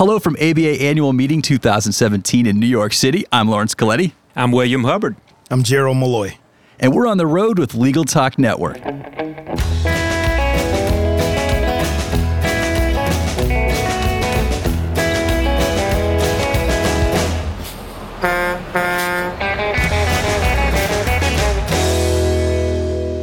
Hello 0.00 0.18
from 0.18 0.34
ABA 0.36 0.80
Annual 0.80 1.12
Meeting 1.12 1.42
2017 1.42 2.46
in 2.46 2.58
New 2.58 2.64
York 2.64 2.94
City. 2.94 3.26
I'm 3.30 3.50
Laurence 3.50 3.74
Colletti. 3.74 4.12
I'm 4.34 4.50
William 4.50 4.84
Hubbard. 4.84 5.14
I'm 5.50 5.62
Gerald 5.62 5.98
Malloy. 5.98 6.38
And 6.78 6.94
we're 6.94 7.06
on 7.06 7.18
the 7.18 7.26
road 7.26 7.58
with 7.58 7.74
Legal 7.74 8.04
Talk 8.04 8.38
Network. 8.38 8.78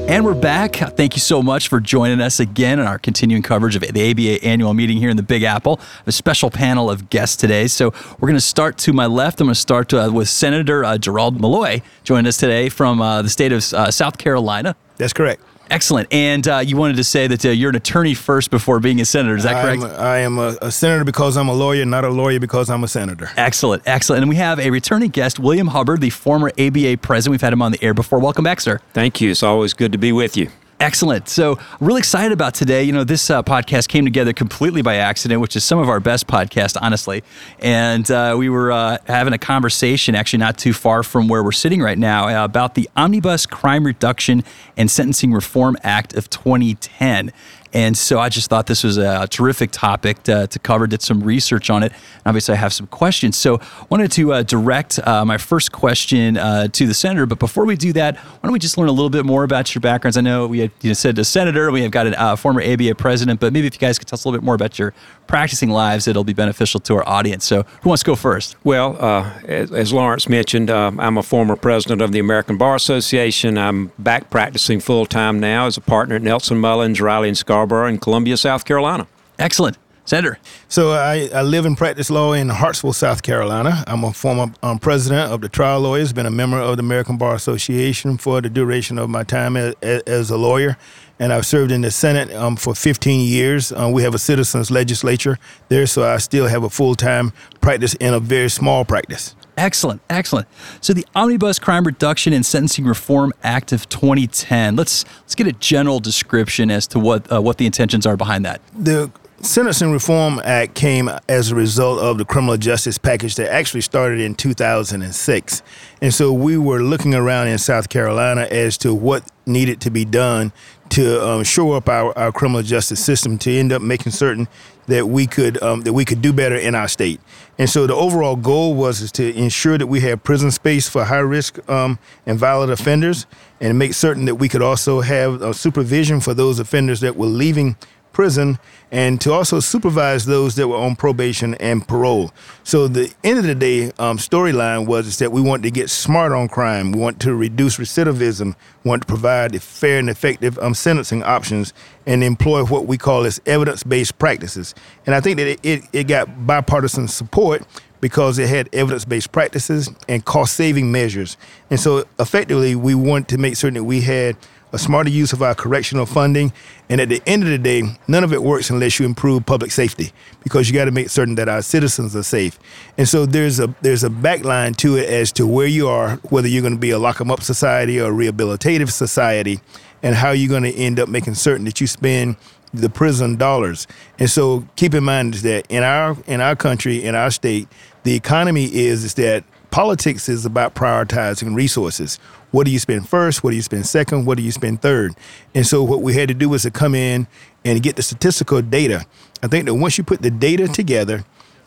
And 0.10 0.24
we're 0.24 0.36
back. 0.36 0.78
Thank 0.78 1.16
you 1.16 1.20
so 1.20 1.44
much 1.44 1.68
for 1.68 1.82
joining 1.82 2.22
us 2.22 2.40
again 2.40 2.80
in 2.80 2.88
our 2.88 2.98
continuing 2.98 3.44
coverage 3.44 3.76
of 3.76 3.82
the 3.82 4.12
ABA 4.12 4.42
annual 4.42 4.74
meeting 4.74 4.96
here 4.96 5.10
in 5.10 5.18
the 5.18 5.22
Big 5.24 5.44
Apple. 5.44 5.82
A 6.06 6.14
special 6.14 6.50
panel 6.50 6.90
of 6.90 7.10
guests 7.10 7.36
today. 7.36 7.68
So 7.68 7.94
we're 8.18 8.30
going 8.30 8.36
to 8.36 8.40
start 8.42 8.78
to 8.80 8.94
my 8.94 9.06
left. 9.06 9.42
I'm 9.42 9.48
going 9.48 9.54
to 9.54 9.60
start 9.60 9.94
uh, 9.94 10.10
with 10.14 10.30
Senator 10.30 10.86
uh, 10.86 10.98
Gerald 10.98 11.42
Malloy 11.42 11.82
joining 12.06 12.26
us 12.26 12.38
today 12.38 12.70
from 12.70 13.02
uh, 13.02 13.22
the 13.22 13.28
state 13.28 13.52
of 13.52 13.58
uh, 13.74 13.92
South 13.92 14.18
Carolina. 14.18 14.78
That's 14.96 15.12
correct. 15.12 15.44
Excellent. 15.70 16.12
And 16.12 16.48
uh, 16.48 16.60
you 16.60 16.78
wanted 16.78 16.98
to 16.98 17.04
say 17.04 17.28
that 17.28 17.46
uh, 17.46 17.50
you're 17.50 17.70
an 17.70 17.76
attorney 17.76 18.14
first 18.14 18.52
before 18.52 18.80
being 18.80 19.02
a 19.02 19.06
senator. 19.06 19.36
Is 19.36 19.44
that 19.44 19.64
correct? 19.64 19.84
I'm 19.84 19.90
a, 19.90 19.94
I 19.96 20.18
am 20.20 20.38
a, 20.38 20.58
a, 20.62 20.72
senator 20.72 21.04
because 21.04 21.38
I'm 21.38 21.48
a 21.48 21.54
lawyer, 21.54 21.86
not 21.86 22.04
a 22.04 22.10
lawyer 22.10 22.40
because 22.40 22.70
I'm 22.70 22.84
a 22.84 22.88
senator. 22.88 23.30
Excellent. 23.38 23.84
Excellent. 23.86 24.22
And 24.24 24.30
we 24.30 24.36
have 24.38 24.60
a 24.60 24.70
returning 24.70 25.10
guest, 25.10 25.40
William 25.40 25.68
Hubbard, 25.68 26.02
the 26.02 26.10
former 26.10 26.52
ABA 26.58 26.98
president. 26.98 27.32
We've 27.32 27.42
had 27.42 27.54
him 27.54 27.62
on 27.62 27.72
the 27.72 27.84
air 27.84 27.94
before. 27.94 28.20
Welcome 28.20 28.44
back, 28.44 28.62
sir. 28.62 28.80
Thank 28.94 29.22
you. 29.22 29.32
It's 29.32 29.44
always 29.44 29.74
good 29.74 29.92
to 29.92 29.98
be 29.98 30.12
with 30.12 30.38
you. 30.38 30.50
Excellent. 30.80 31.28
So, 31.28 31.58
really 31.80 31.98
excited 31.98 32.32
about 32.32 32.54
today. 32.54 32.84
You 32.84 32.92
know, 32.92 33.04
this 33.04 33.32
uh, 33.32 33.42
podcast 33.42 33.88
came 33.88 34.06
together 34.06 34.32
completely 34.32 34.84
by 34.84 34.98
accident, 34.98 35.42
which 35.42 35.56
is 35.56 35.64
some 35.64 35.80
of 35.80 35.90
our 35.90 36.00
best 36.00 36.28
podcast, 36.28 36.78
honestly. 36.80 37.24
And 37.60 38.10
uh, 38.12 38.36
we 38.38 38.48
were 38.48 38.72
uh, 38.72 39.00
having 39.08 39.34
a 39.34 39.40
conversation, 39.40 40.14
actually, 40.14 40.38
not 40.40 40.60
too 40.60 40.74
far 40.74 41.02
from 41.02 41.30
where 41.30 41.44
we're 41.44 41.52
sitting 41.52 41.82
right 41.82 41.98
now, 41.98 42.28
uh, 42.28 42.46
about 42.46 42.76
the 42.76 42.88
Omnibus 42.96 43.48
Crime 43.48 43.88
Reduction 43.88 44.44
and 44.78 44.92
Sentencing 44.92 45.34
Reform 45.34 45.78
Act 45.82 46.14
of 46.14 46.30
2010. 46.30 47.32
And 47.74 47.98
so 47.98 48.20
I 48.20 48.30
just 48.30 48.50
thought 48.50 48.68
this 48.68 48.84
was 48.84 48.98
a 48.98 49.28
terrific 49.28 49.72
topic 49.72 50.24
to, 50.24 50.48
to 50.48 50.60
cover, 50.60 50.88
did 50.88 51.02
some 51.02 51.22
research 51.22 51.70
on 51.70 51.84
it. 51.84 51.92
And 51.92 52.28
obviously, 52.28 52.54
I 52.54 52.58
have 52.58 52.74
some 52.74 52.88
questions. 52.88 53.38
So 53.38 53.60
I 53.60 53.86
wanted 53.90 54.12
to 54.14 54.34
uh, 54.34 54.44
direct 54.44 55.00
uh, 55.06 55.26
my 55.26 55.38
first 55.38 55.72
question 55.72 56.38
uh, 56.38 56.68
to 56.70 56.88
the 56.88 56.94
senator. 56.94 57.26
But 57.26 57.40
before 57.40 57.66
we 57.66 57.76
do 57.76 57.94
that, 57.94 58.18
why 58.18 58.40
don't 58.44 58.54
we 58.54 58.60
just 58.60 58.78
learn 58.78 58.88
a 58.88 58.92
little 58.92 59.10
bit 59.10 59.26
more 59.26 59.44
about 59.44 59.74
your 59.76 59.82
backgrounds? 59.82 60.18
I 60.18 60.22
know 60.22 60.48
we 60.48 60.60
had 60.60 60.72
you 60.82 60.94
said 60.94 61.18
a 61.20 61.26
senator, 61.26 61.72
we 61.72 61.82
have 61.82 61.92
got 61.92 62.08
a 62.08 62.22
uh, 62.22 62.36
former 62.36 62.62
ABA 62.62 62.96
president, 62.96 63.40
but 63.40 63.54
maybe 63.54 63.68
if 63.68 63.74
you 63.74 63.80
guys 63.80 64.00
could 64.00 64.08
tell 64.08 64.16
us 64.16 64.26
a 64.26 64.28
little 64.28 64.40
bit 64.40 64.46
more 64.46 64.56
about 64.56 64.80
your 64.80 64.94
practicing 65.28 65.70
lives, 65.70 66.08
it'll 66.08 66.24
be 66.24 66.34
beneficial 66.34 66.80
to 66.82 66.96
our 66.96 67.08
audience. 67.08 67.46
So 67.46 67.64
who 67.82 67.90
wants 67.90 68.04
to 68.04 68.08
go 68.08 68.16
first? 68.16 68.56
Well, 68.64 68.98
uh, 69.00 69.32
as, 69.46 69.72
as, 69.72 69.94
Laurence 69.94 70.30
mentioned, 70.30 70.70
uh, 70.70 70.92
I'm 70.98 71.18
a 71.18 71.24
former 71.24 71.56
president 71.56 72.02
of 72.02 72.12
the 72.12 72.20
American 72.20 72.58
Bar 72.58 72.76
Association. 72.76 73.58
I'm 73.58 73.92
back 74.00 74.30
practicing 74.30 74.80
full 74.80 75.06
time 75.06 75.40
now 75.40 75.66
as 75.66 75.78
a 75.78 75.82
partner 75.82 76.16
at 76.16 76.22
Nelson 76.22 76.58
Mullins, 76.58 77.02
Riley 77.02 77.28
and 77.28 77.38
Scarborough 77.38 77.88
in 77.88 77.98
Columbia, 77.98 78.38
South 78.38 78.66
Carolina. 78.66 79.08
Excellent. 79.40 79.78
Senator. 80.08 80.40
So 80.70 80.92
I, 80.92 81.30
I, 81.34 81.42
live 81.42 81.66
and 81.66 81.78
practice 81.78 82.10
law 82.10 82.32
in 82.32 82.48
Hartsville, 82.48 82.94
South 82.94 83.24
Carolina. 83.24 83.84
I'm 83.88 84.06
a 84.06 84.14
former 84.14 84.54
um, 84.64 84.80
president 84.80 85.34
of 85.34 85.42
the 85.42 85.50
trial 85.50 85.82
lawyers, 85.82 86.14
been 86.14 86.26
a 86.26 86.32
member 86.32 86.58
of 86.58 86.78
the 86.78 86.82
American 86.82 87.18
Bar 87.18 87.36
Association 87.36 88.18
for 88.18 88.40
the 88.40 88.50
duration 88.50 88.98
of 88.98 89.10
my 89.10 89.24
time 89.24 89.58
as, 89.58 89.76
as 89.82 90.30
a 90.30 90.38
lawyer, 90.38 90.78
and 91.20 91.34
I've 91.34 91.46
served 91.46 91.74
in 91.74 91.82
the 91.82 91.92
Senate 91.92 92.34
um, 92.34 92.56
for 92.56 92.74
15 92.74 93.28
years. 93.28 93.74
Um, 93.74 93.92
we 93.92 94.02
have 94.04 94.16
a 94.16 94.18
citizens 94.20 94.72
legislature 94.72 95.40
there, 95.68 95.86
so 95.86 96.06
I 96.10 96.20
still 96.20 96.48
have 96.48 96.64
a 96.64 96.70
full 96.70 96.96
time 96.96 97.34
practice 97.60 97.94
in 97.96 98.14
a 98.14 98.22
very 98.22 98.50
small 98.50 98.86
practice. 98.86 99.36
Excellent, 99.58 100.02
excellent. 100.10 100.48
So 100.80 100.94
the 100.94 101.06
Omnibus 101.16 101.60
Crime 101.60 101.84
Reduction 101.84 102.32
and 102.32 102.46
Sentencing 102.46 102.86
Reform 102.86 103.34
Act 103.44 103.74
of 103.74 103.90
2010. 103.90 104.78
Let's 104.78 105.04
let's 105.22 105.36
get 105.36 105.48
a 105.48 105.52
general 105.52 106.00
description 106.00 106.72
as 106.72 106.88
to 106.88 107.00
what 107.00 107.30
uh, 107.30 107.42
what 107.42 107.58
the 107.58 107.66
intentions 107.66 108.06
are 108.06 108.16
behind 108.16 108.46
that. 108.46 108.62
The 108.74 109.12
Sentencing 109.42 109.92
Reform 109.92 110.42
Act 110.44 110.74
came 110.74 111.12
as 111.30 111.52
a 111.52 111.56
result 111.56 112.00
of 112.00 112.18
the 112.18 112.26
criminal 112.26 112.58
justice 112.58 112.98
package 112.98 113.36
that 113.36 113.54
actually 113.54 113.82
started 113.82 114.20
in 114.20 114.34
2006. 114.34 115.62
And 116.02 116.12
so 116.12 116.34
we 116.34 116.58
were 116.58 116.82
looking 116.82 117.14
around 117.14 117.48
in 117.48 117.60
South 117.60 117.88
Carolina 117.90 118.48
as 118.50 118.80
to 118.80 118.96
what 118.96 119.30
needed 119.46 119.80
to 119.82 119.92
be 119.92 120.06
done 120.06 120.52
to 120.90 121.24
um, 121.24 121.44
shore 121.44 121.78
up 121.78 121.88
our, 121.88 122.18
our 122.18 122.32
criminal 122.32 122.64
justice 122.64 123.04
system 123.04 123.38
to 123.38 123.52
end 123.52 123.72
up 123.72 123.82
making 123.82 124.12
certain 124.12 124.48
that 124.88 125.08
we 125.08 125.28
could 125.28 125.62
um, 125.62 125.82
that 125.82 125.94
we 125.94 126.04
could 126.06 126.22
do 126.22 126.34
better 126.34 126.56
in 126.56 126.74
our 126.74 126.88
state. 126.88 127.20
And 127.60 127.70
so 127.70 127.86
the 127.86 127.94
overall 127.94 128.38
goal 128.38 128.74
was 128.74 129.12
to 129.12 129.36
ensure 129.36 129.78
that 129.78 129.88
we 129.88 130.00
have 130.02 130.24
prison 130.24 130.50
space 130.50 130.90
for 130.90 131.04
high 131.04 131.18
risk 131.20 131.60
um, 131.70 132.00
and 132.26 132.40
violent 132.40 132.72
offenders, 132.72 133.28
and 133.60 133.78
make 133.78 133.94
certain 133.94 134.26
that 134.26 134.36
we 134.36 134.50
could 134.50 134.62
also 134.62 135.02
have 135.02 135.42
uh, 135.42 135.54
supervision 135.54 136.22
for 136.22 136.34
those 136.34 136.58
offenders 136.58 137.02
that 137.02 137.16
were 137.16 137.28
leaving 137.28 137.76
prison 138.18 138.58
and 138.92 139.22
to 139.22 139.32
also 139.32 139.60
supervise 139.60 140.26
those 140.26 140.56
that 140.56 140.68
were 140.68 140.76
on 140.76 140.96
probation 140.96 141.54
and 141.56 141.88
parole. 141.88 142.32
So 142.64 142.88
the 142.88 143.14
end 143.24 143.38
of 143.38 143.46
the 143.46 143.54
day 143.54 143.92
um, 144.00 144.18
storyline 144.18 144.88
was 144.88 145.06
is 145.06 145.20
that 145.20 145.32
we 145.32 145.40
want 145.40 145.62
to 145.62 145.70
get 145.70 145.92
smart 145.92 146.32
on 146.32 146.48
crime. 146.48 146.92
We 146.94 147.00
want 147.00 147.20
to 147.22 147.36
reduce 147.36 147.78
recidivism. 147.78 148.56
Want 148.84 149.04
to 149.04 149.08
provide 149.08 149.62
fair 149.62 150.00
and 150.00 150.10
effective 150.10 150.58
um, 150.58 150.74
sentencing 150.74 151.22
options 151.22 151.74
and 152.08 152.24
employ 152.24 152.66
what 152.66 152.88
we 152.88 152.98
call 152.98 153.24
as 153.24 153.40
evidence-based 153.46 154.18
practices. 154.18 154.74
And 155.06 155.14
I 155.14 155.22
think 155.22 155.38
that 155.38 155.48
it, 155.48 155.60
it, 155.62 155.84
it 155.94 156.04
got 156.08 156.48
bipartisan 156.48 157.08
support 157.08 157.62
because 158.02 158.40
it 158.40 158.50
had 158.50 158.68
evidence-based 158.74 159.32
practices 159.32 159.92
and 160.10 160.26
cost-saving 160.26 160.92
measures. 160.92 161.38
And 161.70 161.80
so 161.80 162.04
effectively, 162.20 162.74
we 162.74 162.96
want 162.96 163.28
to 163.30 163.38
make 163.38 163.58
certain 163.58 163.76
that 163.76 163.84
we 163.84 164.02
had– 164.02 164.36
a 164.74 164.78
smarter 164.78 165.10
use 165.10 165.34
of 165.34 165.42
our 165.42 165.56
correctional 165.56 166.06
funding. 166.06 166.52
And 166.90 167.00
at 167.00 167.10
the 167.10 167.22
end 167.26 167.44
of 167.44 167.50
the 167.50 167.58
day, 167.58 167.84
none 168.08 168.24
of 168.24 168.34
it 168.34 168.44
works 168.44 168.70
unless 168.70 169.00
you 169.00 169.06
improve 169.06 169.46
public 169.46 169.72
safety 169.72 170.12
because 170.44 170.70
you 170.70 170.76
got 170.76 170.86
to 170.86 170.92
make 170.92 171.10
certain 171.10 171.36
that 171.36 171.50
our 171.50 171.62
citizens 171.62 172.16
are 172.16 172.24
safe. 172.24 172.60
And 172.98 173.08
so 173.08 173.26
there's 173.26 173.60
a 173.60 173.74
there's 173.82 174.04
a 174.04 174.10
backline 174.10 174.76
to 174.78 174.98
it 174.98 175.10
as 175.10 175.32
to 175.34 175.48
where 175.48 175.68
you 175.68 175.88
are, 175.88 176.18
whether 176.30 176.48
you're 176.48 176.62
going 176.62 176.74
to 176.74 176.80
be 176.80 176.92
a 176.92 177.00
lock 177.00 177.22
'em 177.22 177.32
up 177.32 177.42
society 177.42 178.00
or 178.00 178.12
a 178.12 178.14
rehabilitative 178.14 178.92
society, 178.92 179.60
and 180.04 180.16
how 180.16 180.32
you're 180.32 180.50
going 180.50 180.64
to 180.64 180.76
end 180.76 181.00
up 181.00 181.10
making 181.10 181.36
certain 181.36 181.66
that 181.66 181.82
you 181.82 181.88
spend 181.88 182.36
the 182.74 182.90
prison 182.90 183.36
dollars. 183.38 183.88
And 184.20 184.30
so 184.30 184.68
keep 184.76 184.94
in 184.94 185.04
mind 185.04 185.36
that 185.36 185.66
in 185.70 185.84
our 185.84 186.18
in 186.28 186.42
our 186.42 186.56
country, 186.56 187.04
in 187.04 187.16
our 187.16 187.32
state, 187.32 187.68
the 188.04 188.16
economy 188.16 188.66
is 188.66 189.04
is 189.04 189.14
that 189.16 189.44
politics 189.72 190.30
is 190.30 190.46
about 190.46 190.76
prioritizing 190.76 191.56
resources. 191.56 192.20
What 192.52 192.66
do 192.66 192.72
you 192.72 192.80
spend 192.80 193.08
first? 193.08 193.44
What 193.44 193.52
do 193.52 193.56
you 193.56 193.62
spend 193.62 193.86
second? 193.86 194.26
What 194.26 194.38
do 194.38 194.44
you 194.44 194.52
spend 194.52 194.82
third? 194.82 195.14
And 195.54 195.66
so 195.68 195.84
what 195.84 196.02
we 196.02 196.14
had 196.14 196.30
to 196.30 196.34
do 196.34 196.50
was 196.50 196.64
to 196.64 196.72
come 196.72 196.96
in 196.96 197.28
and 197.66 197.84
get 197.84 197.98
the 197.98 198.02
statistical 198.02 198.62
data. 198.62 199.06
I 199.44 199.48
think 199.48 199.66
that 199.66 199.76
once 199.76 199.98
you 199.98 200.04
put 200.04 200.22
the 200.22 200.32
data 200.32 200.68
together, 200.68 201.26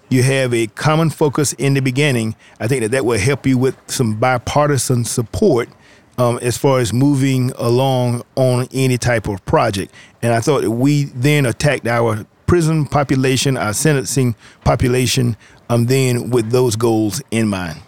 you 0.09 0.23
have 0.23 0.53
a 0.53 0.67
common 0.69 1.11
focus 1.11 1.53
in 1.55 1.75
the 1.75 1.81
beginning. 1.81 2.35
I 2.59 2.67
think 2.67 2.83
that 2.83 2.91
that 2.91 3.05
will 3.05 3.19
help 3.19 3.47
you 3.47 3.59
with 3.59 3.77
some 3.87 4.17
bipartisan 4.17 5.05
support 5.05 5.69
um, 6.19 6.39
as 6.43 6.59
far 6.59 6.81
as 6.81 6.93
moving 6.93 7.53
along 7.53 8.23
on 8.35 8.67
any 8.73 8.99
type 8.99 9.29
of 9.29 9.45
project. 9.45 9.95
And 10.23 10.33
I 10.33 10.41
thought 10.41 10.63
that 10.63 10.71
we 10.71 11.05
then 11.05 11.47
attacked 11.47 11.87
our 11.87 12.27
prison 12.47 12.87
population, 12.87 13.57
our 13.57 13.73
sentencing 13.73 14.35
population, 14.65 15.37
um, 15.69 15.87
then 15.87 16.31
with 16.31 16.51
those 16.51 16.75
goals 16.75 17.23
in 17.31 17.49
mind. 17.49 17.81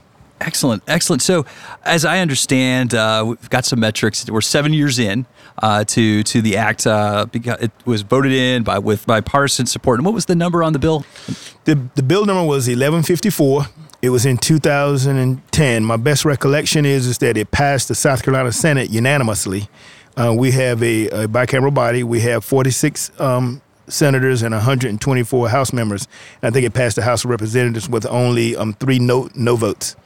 Excellent, 0.45 0.83
excellent. 0.89 1.23
So, 1.23 1.47
as 1.85 2.05
I 2.05 2.19
understand, 2.19 2.95
uh, 2.95 3.25
we've 3.29 3.51
got 3.51 3.65
some 3.65 3.79
metrics. 3.79 4.29
We're 4.29 4.41
seven 4.41 4.73
years 4.73 4.99
in 4.99 5.25
uh, 5.59 5.85
to 5.85 6.25
to 6.25 6.43
the 6.43 6.57
act. 6.57 6.85
Uh, 6.85 7.27
it 7.33 7.71
was 7.85 8.03
voted 8.03 8.33
in 8.33 8.65
by 8.65 8.81
with 8.81 9.07
bipartisan 9.07 9.67
support. 9.67 10.01
And 10.01 10.05
what 10.05 10.15
was 10.15 10.27
the 10.27 10.35
number 10.35 10.65
on 10.65 10.73
the 10.73 10.81
bill? 10.81 11.05
The 11.65 11.77
the 11.95 12.03
bill 12.03 12.27
number 12.27 12.45
was 12.45 12.67
eleven 12.67 13.05
fifty 13.05 13.31
four. 13.31 13.67
It 14.03 14.11
was 14.11 14.27
in 14.27 14.37
2010. 14.37 15.85
My 15.85 15.97
best 15.97 16.25
recollection 16.25 16.85
is 16.85 17.07
is 17.07 17.19
that 17.19 17.37
it 17.37 17.53
passed 17.53 17.87
the 17.87 17.95
South 17.95 18.25
Carolina 18.25 18.51
Senate 18.51 18.91
unanimously. 18.91 19.69
Uh, 20.17 20.35
we 20.37 20.51
have 20.51 20.83
a, 20.83 21.07
a, 21.09 21.29
bicameral 21.29 21.73
body. 21.73 22.03
We 22.03 22.21
have 22.21 22.45
46 22.45 23.19
um, 23.19 23.63
senators 23.87 24.43
and 24.43 24.53
124 24.53 25.49
House 25.49 25.73
members. 25.73 26.09
And 26.43 26.51
I 26.51 26.53
think 26.53 26.67
it 26.67 26.75
passed 26.75 26.97
the 26.97 27.03
House 27.03 27.25
of 27.25 27.31
Representatives 27.31 27.89
with 27.89 28.05
only 28.07 28.57
um, 28.57 28.75
three 28.75 28.99
no 28.99 29.31
no 29.35 29.57
votes. 29.57 29.97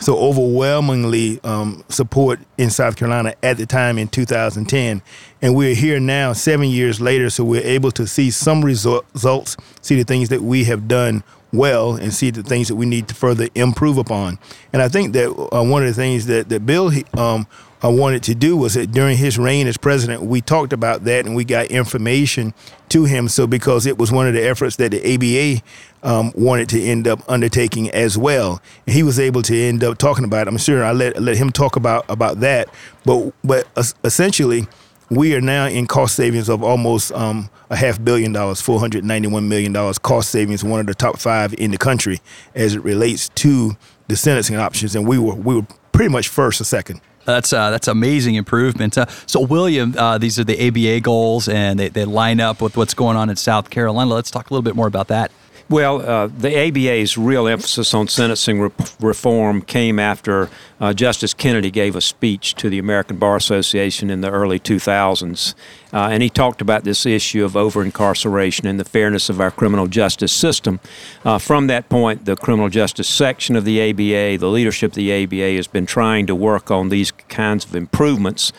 So 0.00 0.18
overwhelmingly 0.18 1.40
um, 1.44 1.84
support 1.88 2.40
in 2.58 2.70
South 2.70 2.96
Carolina 2.96 3.34
at 3.42 3.56
the 3.56 3.64
time 3.66 3.96
in 3.96 4.08
2010, 4.08 5.02
and 5.40 5.54
we're 5.54 5.74
here 5.74 6.00
now, 6.00 6.32
seven 6.32 6.68
years 6.68 7.00
later. 7.00 7.30
So 7.30 7.44
we're 7.44 7.62
able 7.62 7.90
to 7.92 8.06
see 8.06 8.30
some 8.30 8.64
results, 8.64 9.56
see 9.80 9.96
the 9.96 10.04
things 10.04 10.28
that 10.30 10.42
we 10.42 10.64
have 10.64 10.88
done 10.88 11.22
well, 11.52 11.94
and 11.94 12.12
see 12.12 12.30
the 12.30 12.42
things 12.42 12.68
that 12.68 12.74
we 12.74 12.86
need 12.86 13.08
to 13.08 13.14
further 13.14 13.48
improve 13.54 13.96
upon. 13.96 14.38
And 14.72 14.82
I 14.82 14.88
think 14.88 15.12
that 15.12 15.30
uh, 15.30 15.62
one 15.62 15.82
of 15.82 15.88
the 15.88 15.94
things 15.94 16.26
that 16.26 16.48
that 16.48 16.66
Bill 16.66 16.90
um, 17.16 17.46
uh, 17.84 17.90
wanted 17.90 18.22
to 18.24 18.34
do 18.34 18.56
was 18.56 18.74
that 18.74 18.92
during 18.92 19.16
his 19.16 19.38
reign 19.38 19.66
as 19.66 19.76
president, 19.76 20.22
we 20.22 20.40
talked 20.40 20.72
about 20.72 21.04
that 21.04 21.26
and 21.26 21.36
we 21.36 21.44
got 21.44 21.66
information 21.66 22.54
to 22.88 23.04
him. 23.04 23.28
So 23.28 23.46
because 23.46 23.86
it 23.86 23.98
was 23.98 24.10
one 24.10 24.26
of 24.26 24.34
the 24.34 24.42
efforts 24.42 24.76
that 24.76 24.92
the 24.92 25.14
ABA 25.14 25.62
um, 26.08 26.32
wanted 26.34 26.68
to 26.70 26.82
end 26.82 27.06
up 27.08 27.20
undertaking 27.28 27.90
as 27.90 28.16
well, 28.16 28.60
and 28.86 28.94
he 28.94 29.02
was 29.02 29.18
able 29.18 29.42
to 29.42 29.56
end 29.56 29.82
up 29.84 29.98
talking 29.98 30.24
about 30.24 30.46
it. 30.46 30.48
I'm 30.48 30.58
sure 30.58 30.84
I 30.84 30.92
let 30.92 31.20
let 31.20 31.36
him 31.36 31.50
talk 31.50 31.76
about 31.76 32.04
about 32.08 32.40
that. 32.40 32.68
But 33.04 33.32
but 33.42 33.66
essentially, 34.04 34.66
we 35.10 35.34
are 35.34 35.40
now 35.40 35.66
in 35.66 35.86
cost 35.86 36.14
savings 36.14 36.48
of 36.48 36.62
almost 36.62 37.12
um, 37.12 37.48
a 37.70 37.76
half 37.76 38.02
billion 38.02 38.32
dollars, 38.32 38.60
four 38.60 38.80
hundred 38.80 39.04
ninety-one 39.04 39.48
million 39.48 39.72
dollars 39.72 39.98
cost 39.98 40.30
savings, 40.30 40.62
one 40.62 40.80
of 40.80 40.86
the 40.86 40.94
top 40.94 41.18
five 41.18 41.54
in 41.54 41.70
the 41.70 41.78
country 41.78 42.20
as 42.54 42.74
it 42.74 42.80
relates 42.84 43.30
to 43.30 43.76
the 44.08 44.16
sentencing 44.16 44.56
options, 44.56 44.94
and 44.94 45.08
we 45.08 45.18
were 45.18 45.34
we 45.34 45.54
were 45.54 45.66
pretty 45.92 46.10
much 46.10 46.28
first 46.28 46.60
or 46.60 46.64
second. 46.64 47.00
That's 47.24 47.52
uh, 47.52 47.70
that's 47.70 47.88
amazing 47.88 48.34
improvement. 48.34 48.98
Uh, 48.98 49.06
so, 49.26 49.40
William, 49.40 49.94
uh, 49.96 50.18
these 50.18 50.38
are 50.38 50.44
the 50.44 50.68
ABA 50.68 51.00
goals, 51.00 51.48
and 51.48 51.78
they, 51.78 51.88
they 51.88 52.04
line 52.04 52.40
up 52.40 52.60
with 52.60 52.76
what's 52.76 52.94
going 52.94 53.16
on 53.16 53.30
in 53.30 53.36
South 53.36 53.70
Carolina. 53.70 54.12
Let's 54.12 54.30
talk 54.30 54.50
a 54.50 54.52
little 54.52 54.62
bit 54.62 54.76
more 54.76 54.86
about 54.86 55.08
that. 55.08 55.30
Well, 55.70 56.02
uh, 56.02 56.26
the 56.26 56.68
ABA's 56.68 57.16
real 57.16 57.48
emphasis 57.48 57.94
on 57.94 58.08
sentencing 58.08 58.60
re- 58.60 58.70
reform 59.00 59.62
came 59.62 59.98
after 59.98 60.50
uh, 60.80 60.92
Justice 60.92 61.34
Kennedy 61.34 61.70
gave 61.70 61.96
a 61.96 62.00
speech 62.00 62.54
to 62.56 62.68
the 62.68 62.78
American 62.78 63.16
Bar 63.16 63.36
Association 63.36 64.10
in 64.10 64.20
the 64.20 64.30
early 64.30 64.58
2000s. 64.58 65.54
Uh, 65.92 66.08
and 66.10 66.22
he 66.22 66.28
talked 66.28 66.60
about 66.60 66.84
this 66.84 67.06
issue 67.06 67.44
of 67.44 67.56
over 67.56 67.82
incarceration 67.82 68.66
and 68.66 68.80
the 68.80 68.84
fairness 68.84 69.28
of 69.28 69.40
our 69.40 69.50
criminal 69.50 69.86
justice 69.86 70.32
system. 70.32 70.80
Uh, 71.24 71.38
from 71.38 71.68
that 71.68 71.88
point, 71.88 72.24
the 72.24 72.36
criminal 72.36 72.68
justice 72.68 73.08
section 73.08 73.54
of 73.54 73.64
the 73.64 73.90
ABA, 73.90 74.38
the 74.38 74.48
leadership 74.48 74.92
of 74.92 74.96
the 74.96 75.24
ABA, 75.24 75.56
has 75.56 75.66
been 75.66 75.86
trying 75.86 76.26
to 76.26 76.34
work 76.34 76.70
on 76.70 76.88
these 76.88 77.12
kinds 77.12 77.64
of 77.64 77.76
improvements 77.76 78.52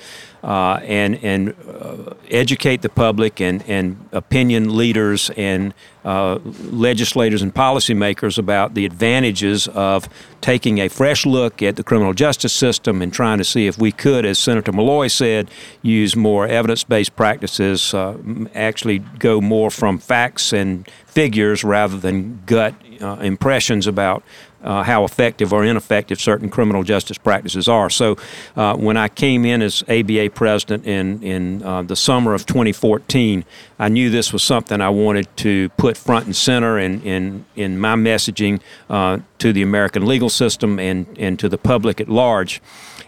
uh, 0.45 0.79
and 0.83 1.15
and 1.23 1.56
uh, 1.68 2.13
educate 2.29 2.83
the 2.83 2.89
public 2.89 3.41
and, 3.41 3.63
and 3.68 3.97
opinion 4.11 4.77
leaders 4.77 5.31
and 5.31 5.73
uh, 6.06 6.38
legislators 6.69 7.41
and 7.41 7.53
policymakers 7.56 8.38
about 8.38 8.75
the 8.75 8.85
advantages 8.85 9.68
of 9.69 10.07
taking 10.45 10.77
a 10.77 10.88
fresh 10.88 11.25
look 11.25 11.63
at 11.63 11.75
the 11.75 11.83
criminal 11.83 12.13
justice 12.13 12.53
system 12.53 13.01
and 13.01 13.12
trying 13.12 13.39
to 13.39 13.44
see 13.44 13.65
if 13.65 13.80
we 13.80 13.92
could, 13.92 14.24
as 14.25 14.38
Senator 14.38 14.71
Malloy 14.71 15.07
said, 15.07 15.50
use 15.81 16.15
more 16.15 16.45
evidence 16.45 16.83
based 16.83 17.15
practices, 17.15 17.95
uh, 17.95 18.15
actually 18.53 19.00
go 19.18 19.42
more 19.42 19.71
from 19.71 19.97
facts 19.97 20.53
and 20.53 20.88
figures 21.07 21.63
rather 21.63 21.97
than 21.97 22.44
gut 22.45 22.75
uh, 23.01 23.15
impressions 23.21 23.88
about 23.88 24.21
uh, 24.65 24.83
how 24.83 25.06
effective 25.06 25.53
or 25.53 25.63
ineffective 25.63 26.19
certain 26.19 26.50
criminal 26.50 26.83
justice 26.83 27.17
practices 27.17 27.67
are. 27.67 27.89
So, 27.89 28.17
uh, 28.56 28.75
when 28.75 28.97
I 28.97 29.07
came 29.07 29.45
in 29.45 29.62
as 29.62 29.83
ABA 29.88 30.31
president 30.31 30.85
in 30.85 31.23
in 31.23 31.63
uh, 31.63 31.83
the 31.83 31.95
summer 31.95 32.33
of 32.33 32.45
2014, 32.45 33.45
I 33.79 33.89
knew 33.89 34.09
this 34.09 34.33
was 34.33 34.44
something 34.44 34.81
I 34.81 34.89
wanted 34.89 35.27
to 35.38 35.69
put 35.77 35.95
front 35.97 36.25
and 36.25 36.35
center 36.35 36.79
in 36.79 37.01
in, 37.03 37.45
in 37.56 37.79
my 37.79 37.95
messaging 37.95 38.59
uh, 38.89 39.19
to 39.39 39.53
the 39.53 39.62
American 39.62 40.06
legal 40.06 40.29
system 40.29 40.79
and 40.79 41.06
and 41.18 41.39
to 41.39 41.47
the 41.47 41.57
public 41.57 42.01
at 42.01 42.09
large. 42.09 42.61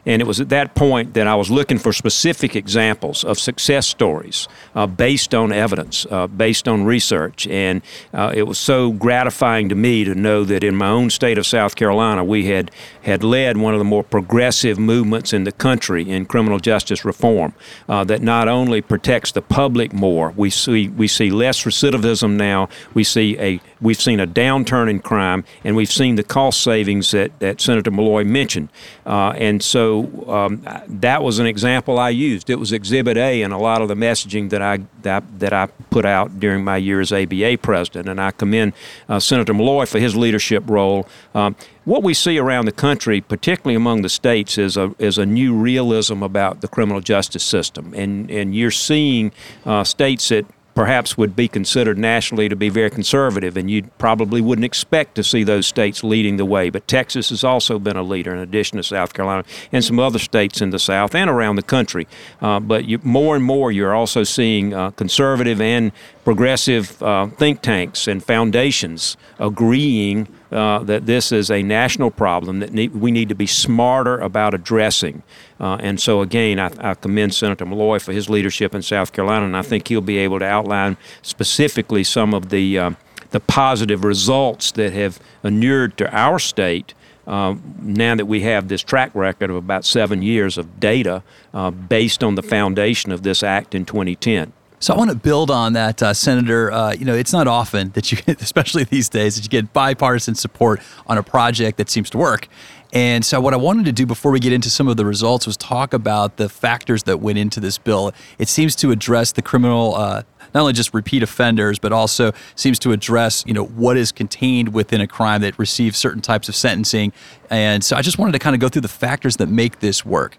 And 0.07 0.21
it 0.21 0.25
was 0.25 0.39
at 0.39 0.47
that 0.49 0.73
point 0.73 1.15
that 1.15 1.27
I 1.27 1.35
was 1.35 1.51
looking 1.51 1.77
for 1.77 1.91
specific 1.91 2.55
examples 2.55 3.25
of 3.25 3.37
success 3.37 3.85
stories 3.87 4.47
uh, 4.73 4.87
based 4.87 5.35
on 5.35 5.51
evidence, 5.51 6.07
uh, 6.09 6.27
based 6.27 6.69
on 6.69 6.85
research. 6.85 7.45
And 7.47 7.81
uh, 8.13 8.31
it 8.33 8.43
was 8.43 8.57
so 8.57 8.93
gratifying 8.93 9.67
to 9.67 9.75
me 9.75 10.05
to 10.05 10.15
know 10.15 10.45
that 10.45 10.63
in 10.63 10.77
my 10.77 10.87
own 10.87 11.09
state 11.09 11.37
of 11.37 11.45
South 11.47 11.75
Carolina, 11.75 12.23
we 12.23 12.45
had, 12.45 12.71
had 13.03 13.23
led 13.23 13.57
one 13.57 13.73
of 13.73 13.79
the 13.79 13.85
more 13.85 14.03
progressive 14.03 14.77
movements 14.77 15.33
in 15.33 15.43
the 15.43 15.51
country 15.51 16.09
in 16.09 16.25
criminal 16.25 16.59
justice 16.59 17.03
reform 17.05 17.53
uh, 17.89 18.03
that 18.03 18.21
not 18.21 18.47
only 18.47 18.81
protects 18.81 19.31
the 19.31 19.41
public 19.41 19.93
more, 19.93 20.33
we 20.35 20.49
see, 20.49 20.87
we 20.89 21.07
see 21.07 21.29
less 21.29 21.63
recidivism 21.63 22.35
now, 22.35 22.69
we 22.93 23.03
see 23.03 23.37
a, 23.39 23.59
we've 23.81 24.01
seen 24.01 24.19
a 24.19 24.27
downturn 24.27 24.89
in 24.89 24.99
crime, 24.99 25.43
and 25.63 25.75
we've 25.75 25.91
seen 25.91 26.15
the 26.15 26.23
cost 26.23 26.61
savings 26.61 27.11
that, 27.11 27.37
that 27.39 27.61
Senator 27.61 27.91
Malloy 27.91 28.23
mentioned. 28.23 28.69
Uh, 29.05 29.31
and 29.37 29.63
so 29.63 30.29
um, 30.29 30.65
that 30.87 31.23
was 31.23 31.39
an 31.39 31.45
example 31.45 31.99
I 31.99 32.09
used. 32.09 32.49
It 32.49 32.59
was 32.59 32.71
Exhibit 32.71 33.17
A 33.17 33.41
in 33.41 33.51
a 33.51 33.59
lot 33.59 33.81
of 33.81 33.87
the 33.87 33.95
messaging 33.95 34.49
that 34.49 34.61
I 34.61 34.79
that, 35.03 35.23
that 35.39 35.53
I 35.53 35.67
put 35.89 36.05
out 36.05 36.39
during 36.39 36.63
my 36.63 36.77
year 36.77 36.99
as 36.99 37.11
ABA 37.11 37.59
president, 37.61 38.09
and 38.09 38.19
I 38.19 38.31
commend 38.31 38.73
uh, 39.07 39.19
Senator 39.19 39.53
Malloy 39.53 39.85
for 39.85 39.99
his 39.99 40.15
leadership 40.15 40.63
role. 40.67 41.07
Um, 41.37 41.55
what 41.85 42.01
we 42.01 42.15
see 42.15 42.39
around 42.39 42.65
the 42.65 42.71
country, 42.71 43.21
particularly 43.21 43.75
among 43.75 44.01
the 44.01 44.09
states, 44.09 44.57
is 44.57 44.75
a 44.75 44.95
is 44.97 45.19
a 45.19 45.25
new 45.25 45.53
realism 45.53 46.23
about 46.23 46.61
the 46.61 46.67
criminal 46.67 46.99
justice 46.99 47.43
system, 47.43 47.93
and 47.93 48.31
and 48.31 48.55
you're 48.55 48.71
seeing 48.71 49.31
uh, 49.63 49.83
states 49.83 50.29
that 50.29 50.47
perhaps 50.73 51.17
would 51.17 51.35
be 51.35 51.47
considered 51.47 51.97
nationally 51.97 52.49
to 52.49 52.55
be 52.55 52.69
very 52.69 52.89
conservative, 52.89 53.55
and 53.55 53.69
you 53.69 53.83
probably 53.99 54.41
wouldn't 54.41 54.65
expect 54.65 55.13
to 55.15 55.23
see 55.23 55.43
those 55.43 55.67
states 55.67 56.03
leading 56.03 56.37
the 56.37 56.45
way. 56.45 56.71
But 56.71 56.87
Texas 56.87 57.29
has 57.29 57.43
also 57.43 57.77
been 57.77 57.97
a 57.97 58.03
leader, 58.03 58.33
in 58.33 58.39
addition 58.39 58.77
to 58.77 58.83
South 58.83 59.13
Carolina 59.13 59.43
and 59.71 59.83
some 59.83 59.99
other 59.99 60.19
states 60.19 60.61
in 60.61 60.71
the 60.71 60.79
South 60.79 61.13
and 61.13 61.29
around 61.29 61.55
the 61.55 61.63
country. 61.63 62.07
Uh, 62.41 62.59
but 62.59 62.85
you, 62.85 62.99
more 63.03 63.35
and 63.35 63.45
more, 63.45 63.71
you're 63.71 63.95
also 63.95 64.23
seeing 64.23 64.73
uh, 64.73 64.89
conservative 64.91 65.61
and 65.61 65.91
progressive 66.23 67.01
uh, 67.03 67.27
think 67.27 67.61
tanks 67.61 68.07
and 68.07 68.23
foundations 68.23 69.17
agreeing 69.39 70.27
uh, 70.51 70.79
that 70.79 71.05
this 71.05 71.31
is 71.31 71.51
a 71.51 71.61
national 71.61 72.11
problem 72.11 72.59
that 72.59 72.71
need, 72.71 72.95
we 72.95 73.11
need 73.11 73.29
to 73.29 73.35
be 73.35 73.47
smarter 73.47 74.17
about 74.19 74.53
addressing. 74.53 75.23
Uh, 75.59 75.75
and 75.79 75.99
so, 75.99 76.21
again, 76.21 76.59
I, 76.59 76.71
I, 76.79 76.93
commend 76.93 77.33
Senator 77.33 77.65
Malloy 77.65 77.99
for 77.99 78.13
his 78.13 78.29
leadership 78.29 78.73
in 78.73 78.81
South 78.81 79.11
Carolina, 79.11 79.45
and 79.45 79.57
I 79.57 79.61
think 79.61 79.87
he'll 79.87 80.01
be 80.01 80.17
able 80.19 80.39
to 80.39 80.45
outline 80.45 80.97
specifically 81.21 82.03
some 82.03 82.33
of 82.33 82.49
the 82.49 82.79
uh, 82.79 82.91
the 83.31 83.39
positive 83.41 84.05
results 84.05 84.71
that 84.71 84.93
have 84.93 85.19
inured 85.43 85.97
to 85.97 86.15
our 86.15 86.39
state. 86.39 86.93
Uh, 87.25 87.55
now 87.81 88.15
that 88.15 88.25
we 88.25 88.39
have 88.39 88.69
this 88.69 88.81
track 88.81 89.13
record 89.13 89.49
of 89.49 89.57
about 89.57 89.83
seven 89.83 90.21
years 90.21 90.57
of 90.57 90.79
data 90.79 91.21
uh, 91.53 91.69
based 91.69 92.23
on 92.23 92.35
the 92.35 92.41
foundation 92.41 93.11
of 93.11 93.23
this 93.23 93.43
act 93.43 93.75
in 93.75 93.83
2010. 93.83 94.53
So 94.79 94.93
I 94.93 94.97
want 94.97 95.09
to 95.09 95.15
build 95.15 95.49
on 95.49 95.73
that, 95.73 96.03
uh, 96.03 96.13
Senator. 96.13 96.71
Uh, 96.71 96.93
you 96.93 97.03
know, 97.03 97.15
it's 97.15 97.33
not 97.33 97.47
often 97.47 97.89
that 97.91 98.11
you 98.11 98.19
get, 98.19 98.41
especially 98.43 98.83
these 98.83 99.09
days, 99.09 99.35
that 99.35 99.43
you 99.43 99.49
get 99.49 99.73
bipartisan 99.73 100.35
support 100.35 100.81
on 101.07 101.17
a 101.17 101.23
project 101.23 101.77
that 101.77 101.89
seems 101.89 102.11
to 102.11 102.17
work. 102.17 102.47
And 102.93 103.25
so, 103.25 103.41
what 103.41 103.53
I 103.53 103.57
wanted 103.57 103.85
to 103.85 103.91
do 103.91 104.05
before 104.05 104.31
we 104.31 104.39
get 104.39 104.53
into 104.53 104.69
some 104.69 104.87
of 104.87 104.95
the 104.95 105.05
results 105.05 105.47
was 105.47 105.57
talk 105.57 105.93
about 105.93 106.37
the 106.37 106.47
factors 106.47 107.03
that 107.03 107.19
went 107.19 107.39
into 107.39 107.59
this 107.59 107.77
bill. 107.77 108.13
It 108.37 108.47
seems 108.47 108.75
to 108.77 108.91
address 108.91 109.31
the 109.31 109.41
criminal, 109.41 109.95
uh, 109.95 110.23
not 110.53 110.61
only 110.61 110.73
just 110.73 110.93
repeat 110.93 111.23
offenders, 111.23 111.79
but 111.79 111.91
also 111.91 112.31
seems 112.55 112.77
to 112.79 112.91
address, 112.91 113.43
you 113.47 113.53
know, 113.53 113.65
what 113.65 113.97
is 113.97 114.11
contained 114.11 114.73
within 114.73 115.01
a 115.01 115.07
crime 115.07 115.41
that 115.41 115.57
receives 115.59 115.97
certain 115.97 116.21
types 116.21 116.47
of 116.47 116.55
sentencing. 116.55 117.11
And 117.49 117.83
so, 117.83 117.97
I 117.97 118.03
just 118.03 118.19
wanted 118.19 118.33
to 118.33 118.39
kind 118.39 118.55
of 118.55 118.59
go 118.59 118.69
through 118.69 118.83
the 118.83 118.87
factors 118.87 119.37
that 119.37 119.47
make 119.47 119.79
this 119.79 120.05
work. 120.05 120.37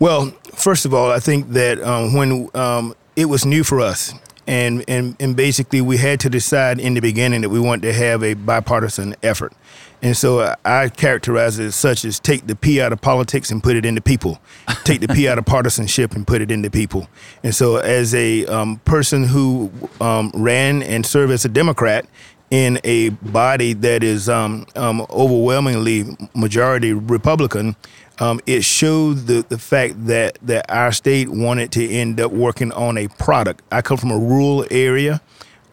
Well, 0.00 0.30
first 0.54 0.84
of 0.84 0.94
all, 0.94 1.12
I 1.12 1.20
think 1.20 1.50
that 1.50 1.80
um, 1.82 2.14
when 2.14 2.48
um, 2.54 2.94
it 3.18 3.24
was 3.24 3.44
new 3.44 3.64
for 3.64 3.80
us. 3.80 4.14
And, 4.46 4.84
and, 4.88 5.16
and 5.18 5.36
basically, 5.36 5.80
we 5.80 5.96
had 5.96 6.20
to 6.20 6.30
decide 6.30 6.78
in 6.78 6.94
the 6.94 7.00
beginning 7.00 7.40
that 7.40 7.48
we 7.48 7.58
wanted 7.58 7.82
to 7.82 7.92
have 7.92 8.22
a 8.22 8.34
bipartisan 8.34 9.16
effort. 9.24 9.52
And 10.00 10.16
so 10.16 10.54
I 10.64 10.88
characterize 10.88 11.58
it 11.58 11.66
as 11.66 11.74
such 11.74 12.04
as 12.04 12.20
take 12.20 12.46
the 12.46 12.54
P 12.54 12.80
out 12.80 12.92
of 12.92 13.00
politics 13.00 13.50
and 13.50 13.60
put 13.60 13.74
it 13.74 13.84
into 13.84 14.00
people. 14.00 14.40
Take 14.84 15.00
the 15.00 15.08
P 15.08 15.28
out 15.28 15.36
of 15.36 15.44
partisanship 15.46 16.14
and 16.14 16.24
put 16.24 16.40
it 16.40 16.52
into 16.52 16.70
people. 16.70 17.08
And 17.42 17.52
so, 17.52 17.76
as 17.78 18.14
a 18.14 18.46
um, 18.46 18.78
person 18.84 19.24
who 19.24 19.72
um, 20.00 20.30
ran 20.32 20.84
and 20.84 21.04
served 21.04 21.32
as 21.32 21.44
a 21.44 21.48
Democrat 21.48 22.06
in 22.52 22.78
a 22.84 23.08
body 23.08 23.72
that 23.74 24.02
is 24.04 24.28
um, 24.28 24.66
um 24.76 25.04
overwhelmingly 25.10 26.04
majority 26.34 26.92
Republican, 26.92 27.74
um, 28.20 28.40
it 28.46 28.64
showed 28.64 29.26
the, 29.26 29.44
the 29.48 29.58
fact 29.58 30.06
that, 30.06 30.38
that 30.42 30.70
our 30.70 30.92
state 30.92 31.28
wanted 31.28 31.72
to 31.72 31.88
end 31.88 32.20
up 32.20 32.32
working 32.32 32.72
on 32.72 32.98
a 32.98 33.08
product. 33.08 33.62
I 33.70 33.82
come 33.82 33.96
from 33.96 34.10
a 34.10 34.18
rural 34.18 34.66
area, 34.70 35.20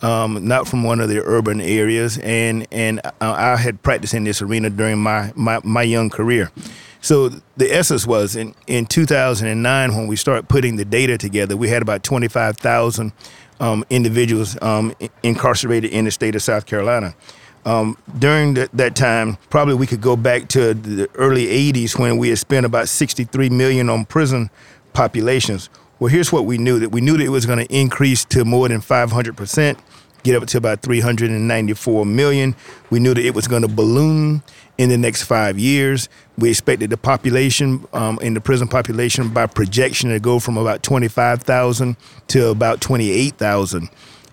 um, 0.01 0.47
not 0.47 0.67
from 0.67 0.83
one 0.83 0.99
of 0.99 1.09
the 1.09 1.21
urban 1.23 1.59
areas, 1.59 2.19
and, 2.19 2.67
and 2.71 3.01
I 3.19 3.55
had 3.55 3.81
practiced 3.81 4.13
in 4.13 4.23
this 4.23 4.41
arena 4.41 4.69
during 4.69 4.99
my, 4.99 5.33
my, 5.35 5.59
my 5.63 5.83
young 5.83 6.09
career. 6.09 6.51
So 7.01 7.29
the 7.57 7.71
essence 7.71 8.07
was 8.07 8.35
in, 8.35 8.55
in 8.67 8.85
2009 8.85 9.95
when 9.95 10.07
we 10.07 10.15
started 10.15 10.49
putting 10.49 10.75
the 10.75 10.85
data 10.85 11.17
together, 11.17 11.55
we 11.55 11.69
had 11.69 11.81
about 11.81 12.03
25,000 12.03 13.11
um, 13.59 13.85
individuals 13.89 14.61
um, 14.61 14.93
incarcerated 15.23 15.91
in 15.91 16.05
the 16.05 16.11
state 16.11 16.35
of 16.35 16.41
South 16.41 16.65
Carolina 16.65 17.15
um, 17.65 17.97
during 18.19 18.53
the, 18.53 18.69
that 18.73 18.95
time, 18.95 19.37
probably 19.49 19.73
we 19.75 19.87
could 19.87 20.01
go 20.01 20.15
back 20.15 20.47
to 20.49 20.73
the 20.73 21.09
early 21.15 21.47
80s 21.47 21.97
when 21.97 22.17
we 22.17 22.29
had 22.29 22.37
spent 22.37 22.65
about 22.65 22.87
63 22.87 23.49
million 23.49 23.89
on 23.89 24.05
prison 24.05 24.49
populations. 24.93 25.69
Well, 25.99 26.09
here's 26.09 26.31
what 26.31 26.45
we 26.45 26.57
knew 26.57 26.79
that 26.79 26.89
we 26.89 27.01
knew 27.01 27.17
that 27.17 27.23
it 27.23 27.29
was 27.29 27.45
going 27.45 27.65
to 27.65 27.75
increase 27.75 28.25
to 28.25 28.45
more 28.45 28.67
than 28.67 28.81
500 28.81 29.35
percent 29.35 29.79
get 30.25 30.35
up 30.35 30.47
to 30.47 30.57
about 30.57 30.81
394 30.81 32.05
million. 32.05 32.55
We 32.89 32.99
knew 32.99 33.13
that 33.13 33.23
it 33.23 33.35
was 33.35 33.47
going 33.47 33.61
to 33.61 33.67
balloon 33.67 34.41
in 34.77 34.89
the 34.89 34.97
next 34.97 35.23
five 35.23 35.57
years. 35.59 36.09
We 36.37 36.49
expected 36.49 36.89
the 36.89 36.97
population 36.97 37.87
um, 37.93 38.17
in 38.21 38.33
the 38.33 38.41
prison 38.41 38.67
population 38.67 39.29
by 39.29 39.45
projection 39.45 40.09
to 40.09 40.19
go 40.19 40.39
from 40.39 40.57
about 40.57 40.81
25,000 40.81 41.95
to 42.29 42.47
about 42.47 42.81
28,000. 42.81 43.87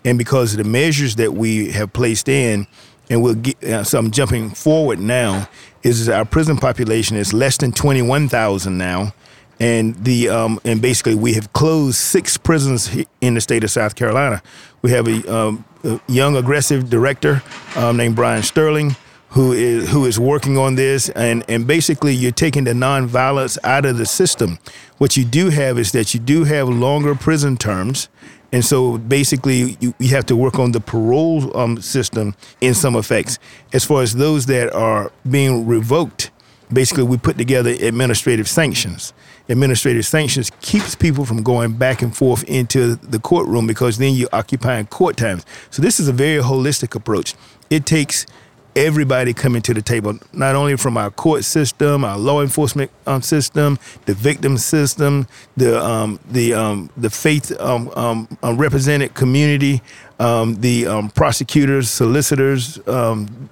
And 0.05 0.19
because 0.19 0.55
of 0.55 0.59
the 0.59 0.69
measures 0.69 1.17
that 1.17 1.35
we 1.35 1.71
have 1.73 1.93
placed 1.93 2.29
in, 2.29 2.67
and 3.12 3.23
we'll 3.23 3.35
get 3.35 3.62
uh, 3.62 3.85
so 3.85 3.99
I'm 3.99 4.11
jumping 4.11 4.50
forward 4.50 4.99
now, 4.99 5.47
is 5.83 6.09
our 6.09 6.25
prison 6.25 6.57
population 6.57 7.14
is 7.19 7.35
less 7.35 7.59
than 7.59 7.71
21,000 7.71 8.78
now. 8.78 9.12
And 9.61 9.95
the 10.02 10.31
um, 10.31 10.59
and 10.64 10.81
basically 10.81 11.14
we 11.14 11.35
have 11.35 11.52
closed 11.52 11.99
six 11.99 12.38
prisons 12.38 12.90
in 13.21 13.35
the 13.35 13.42
state 13.42 13.64
of 13.64 13.71
South 13.71 13.97
Carolina. 13.97 14.42
We 14.81 14.92
have 14.92 15.07
a, 15.07 15.33
um, 15.33 15.64
a 15.85 16.00
young 16.09 16.37
aggressive 16.37 16.88
director 16.88 17.42
um, 17.76 17.99
named 17.99 18.16
Bryan 18.16 18.42
Stirling 18.42 18.97
who 19.28 19.52
is 19.52 19.90
who 19.90 20.07
is 20.07 20.19
working 20.19 20.57
on 20.57 20.75
this 20.75 21.09
and 21.11 21.45
and 21.49 21.66
basically 21.66 22.14
you're 22.14 22.33
taking 22.33 22.64
the 22.64 22.73
nonviolence 22.73 23.59
out 23.62 23.85
of 23.85 23.99
the 23.99 24.07
system. 24.07 24.59
What 24.97 25.19
you 25.19 25.25
do 25.25 25.50
have 25.50 25.78
is 25.78 25.92
that 25.92 26.14
you 26.14 26.21
do 26.21 26.45
have 26.45 26.69
longer 26.69 27.14
prison 27.14 27.59
terms. 27.59 28.09
And 28.52 28.62
so 28.64 28.99
basically, 28.99 29.78
you, 29.80 29.94
you 29.99 30.09
have 30.11 30.26
to 30.26 30.37
work 30.37 30.59
on 30.59 30.73
the 30.73 30.80
parole 30.80 31.56
um, 31.56 31.80
system 31.80 32.35
in 32.61 32.75
some 32.75 32.94
effects. 32.97 33.38
As 33.73 33.85
far 33.85 34.02
as 34.02 34.14
those 34.14 34.47
that 34.47 34.73
are 34.75 35.11
being 35.28 35.66
revoked, 35.66 36.30
basically, 36.71 37.04
we 37.04 37.16
put 37.16 37.38
together 37.38 37.71
administrative 37.71 38.47
sanctions. 38.47 39.14
Administrative 39.49 40.04
sanctions 40.04 40.50
keeps 40.61 40.94
people 40.94 41.25
from 41.25 41.42
going 41.42 41.73
back 41.73 42.02
and 42.02 42.14
forth 42.14 42.44
into 42.44 42.97
the 42.97 43.18
courtroom 43.18 43.66
because 43.66 43.99
then 43.99 44.14
you're 44.14 44.28
occupying 44.32 44.87
court 44.87 45.16
times. 45.16 45.44
So 45.71 45.82
this 45.82 45.99
is 45.99 46.06
a 46.06 46.12
very 46.12 46.42
holistic 46.42 46.94
approach. 46.94 47.35
It 47.71 47.87
takes 47.87 48.26
everybody 48.75 49.35
coming 49.35 49.62
to 49.62 49.75
the 49.75 49.83
table, 49.83 50.19
not 50.33 50.55
only 50.55 50.76
from 50.76 50.97
our 50.97 51.11
court 51.11 51.45
system, 51.45 52.05
our 52.05 52.19
law 52.19 52.41
enforcement 52.41 52.91
um, 53.07 53.23
system, 53.23 53.79
the 54.07 54.14
victim 54.14 54.57
system, 54.59 55.26
the 55.57 55.83
um, 55.83 56.19
the 56.31 56.55
um, 56.55 56.91
the 56.97 57.11
faith 57.11 57.52
um, 57.61 57.91
um, 57.95 58.29
um, 58.43 58.57
represented 58.57 59.14
community, 59.14 59.83
the 60.19 61.11
prosecutors, 61.14 61.91
solicitors, 61.91 62.76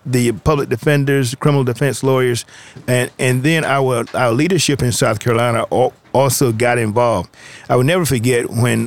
the 0.06 0.32
public 0.44 0.68
defenders, 0.68 1.34
criminal 1.34 1.64
defense 1.64 2.02
lawyers, 2.02 2.44
and 2.86 3.10
and 3.18 3.42
then 3.42 3.64
our 3.64 4.04
our 4.14 4.32
leadership 4.32 4.82
in 4.82 4.92
South 4.92 5.20
Carolina 5.20 5.64
also 6.12 6.52
got 6.52 6.78
involved. 6.78 7.30
I 7.68 7.76
will 7.76 7.84
never 7.84 8.04
forget 8.04 8.50
when 8.50 8.84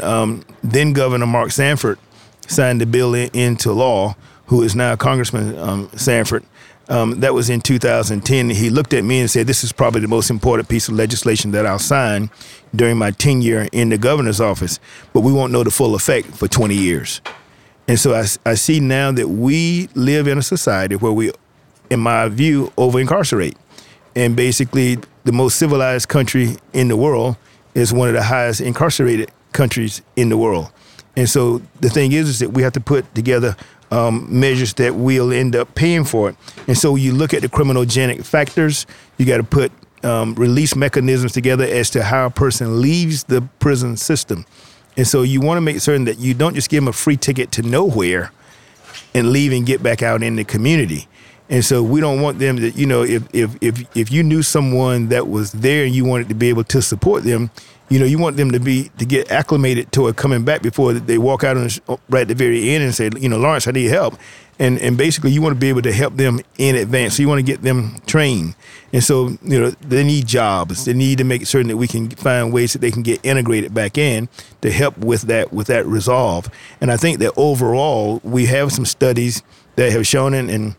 then 0.63 0.93
Governor 0.93 1.27
Mark 1.27 1.51
Sanford 1.51 1.99
signed 2.47 2.81
the 2.81 2.85
bill 2.85 3.13
in, 3.13 3.29
into 3.33 3.71
law 3.71 4.15
who 4.53 4.61
is 4.61 4.75
now 4.75 4.95
Congressman 4.95 5.57
um, 5.57 5.89
Sanford. 5.95 6.43
Um, 6.87 7.21
that 7.21 7.33
was 7.33 7.49
in 7.49 7.59
2010. 7.59 8.51
He 8.51 8.69
looked 8.69 8.93
at 8.93 9.03
me 9.03 9.19
and 9.19 9.27
said, 9.27 9.47
This 9.47 9.63
is 9.63 9.71
probably 9.71 10.01
the 10.01 10.07
most 10.07 10.29
important 10.29 10.69
piece 10.69 10.87
of 10.87 10.93
legislation 10.93 11.49
that 11.51 11.65
I'll 11.65 11.79
sign 11.79 12.29
during 12.75 12.97
my 12.97 13.09
tenure 13.09 13.67
in 13.71 13.89
the 13.89 13.97
governor's 13.97 14.39
office, 14.39 14.79
but 15.11 15.21
we 15.21 15.33
won't 15.33 15.51
know 15.51 15.63
the 15.63 15.71
full 15.71 15.95
effect 15.95 16.27
for 16.27 16.47
20 16.47 16.75
years. 16.75 17.19
And 17.87 17.99
so 17.99 18.13
I, 18.13 18.25
I 18.45 18.53
see 18.53 18.79
now 18.79 19.11
that 19.13 19.27
we 19.27 19.89
live 19.95 20.27
in 20.27 20.37
a 20.37 20.43
society 20.43 20.97
where 20.97 21.11
we, 21.11 21.31
in 21.89 21.99
my 21.99 22.29
view, 22.29 22.71
over 22.77 22.99
incarcerate. 22.99 23.57
And 24.15 24.35
basically, 24.35 24.99
the 25.23 25.31
most 25.31 25.57
civilized 25.57 26.09
country 26.09 26.57
in 26.73 26.89
the 26.89 26.95
world 26.95 27.37
is 27.73 27.91
one 27.91 28.07
of 28.07 28.13
the 28.13 28.21
highest 28.21 28.61
incarcerated 28.61 29.31
countries 29.51 30.03
in 30.15 30.29
the 30.29 30.37
world. 30.37 30.71
And 31.15 31.27
so 31.27 31.63
the 31.79 31.89
thing 31.89 32.11
is, 32.11 32.29
is 32.29 32.39
that 32.39 32.51
we 32.51 32.61
have 32.61 32.73
to 32.73 32.79
put 32.79 33.15
together 33.15 33.55
um, 33.93 34.27
measures 34.27 34.73
that 34.75 34.95
we'll 34.95 35.31
end 35.31 35.55
up 35.55 35.75
paying 35.75 36.03
for 36.03 36.29
it. 36.29 36.35
And 36.67 36.75
so 36.75 36.95
you 36.95 37.13
look 37.13 37.33
at 37.33 37.43
the 37.43 37.49
criminogenic 37.49 38.25
factors, 38.25 38.87
you 39.17 39.25
got 39.25 39.37
to 39.37 39.43
put 39.43 39.71
um, 40.03 40.33
release 40.33 40.75
mechanisms 40.75 41.31
together 41.31 41.63
as 41.63 41.91
to 41.91 42.03
how 42.03 42.25
a 42.25 42.29
person 42.31 42.81
leaves 42.81 43.25
the 43.25 43.41
prison 43.59 43.95
system. 43.95 44.45
And 44.97 45.07
so 45.07 45.21
you 45.21 45.41
want 45.41 45.57
to 45.57 45.61
make 45.61 45.79
certain 45.79 46.05
that 46.05 46.17
you 46.17 46.33
don't 46.33 46.55
just 46.55 46.69
give 46.69 46.81
them 46.81 46.87
a 46.87 46.93
free 46.93 47.17
ticket 47.17 47.51
to 47.53 47.61
nowhere 47.61 48.31
and 49.13 49.31
leave 49.31 49.51
and 49.51 49.65
get 49.65 49.83
back 49.83 50.01
out 50.01 50.23
in 50.23 50.35
the 50.37 50.43
community. 50.43 51.07
And 51.49 51.63
so 51.63 51.83
we 51.83 52.01
don't 52.01 52.19
want 52.19 52.39
them 52.39 52.57
to, 52.57 52.71
you 52.71 52.87
know, 52.87 53.03
if 53.03 53.23
if 53.31 53.55
if 53.61 53.95
if 53.95 54.11
you 54.11 54.23
knew 54.23 54.41
someone 54.41 55.09
that 55.09 55.27
was 55.27 55.51
there 55.51 55.85
and 55.85 55.93
you 55.93 56.03
wanted 56.03 56.29
to 56.29 56.35
be 56.35 56.49
able 56.49 56.63
to 56.65 56.81
support 56.81 57.23
them, 57.23 57.51
you 57.93 57.99
know, 57.99 58.05
you 58.05 58.17
want 58.17 58.37
them 58.37 58.49
to 58.49 58.59
be 58.59 58.89
to 58.97 59.05
get 59.05 59.29
acclimated 59.29 59.91
to 59.91 60.07
it 60.07 60.15
coming 60.15 60.43
back 60.43 60.63
before 60.63 60.93
they 60.93 61.19
walk 61.19 61.43
out 61.43 61.53
the, 61.53 61.81
uh, 61.87 61.95
right 62.09 62.21
at 62.21 62.27
the 62.27 62.33
very 62.33 62.71
end 62.71 62.83
and 62.83 62.95
say, 62.95 63.11
you 63.19 63.29
know, 63.29 63.37
Laurence, 63.37 63.67
I 63.67 63.71
need 63.71 63.89
help. 63.89 64.17
And 64.57 64.79
and 64.79 64.97
basically, 64.97 65.29
you 65.29 65.43
want 65.43 65.53
to 65.53 65.59
be 65.59 65.69
able 65.69 65.83
to 65.83 65.91
help 65.91 66.15
them 66.15 66.39
in 66.57 66.75
advance. 66.75 67.17
So 67.17 67.21
you 67.21 67.29
want 67.29 67.37
to 67.37 67.45
get 67.45 67.61
them 67.61 67.97
trained. 68.07 68.55
And 68.93 69.03
so, 69.03 69.37
you 69.43 69.59
know, 69.59 69.69
they 69.81 70.03
need 70.03 70.25
jobs. 70.25 70.85
They 70.85 70.93
need 70.93 71.19
to 71.19 71.23
make 71.23 71.45
certain 71.45 71.67
that 71.67 71.77
we 71.77 71.87
can 71.87 72.09
find 72.09 72.51
ways 72.51 72.73
that 72.73 72.79
they 72.79 72.89
can 72.89 73.03
get 73.03 73.23
integrated 73.23 73.75
back 73.75 73.95
in 73.95 74.27
to 74.61 74.71
help 74.71 74.97
with 74.97 75.23
that 75.23 75.53
with 75.53 75.67
that 75.67 75.85
resolve. 75.85 76.49
And 76.81 76.91
I 76.91 76.97
think 76.97 77.19
that 77.19 77.33
overall, 77.37 78.21
we 78.23 78.47
have 78.47 78.71
some 78.71 78.85
studies 78.85 79.43
that 79.75 79.91
have 79.91 80.07
shown 80.07 80.33
it, 80.33 80.49
and 80.49 80.75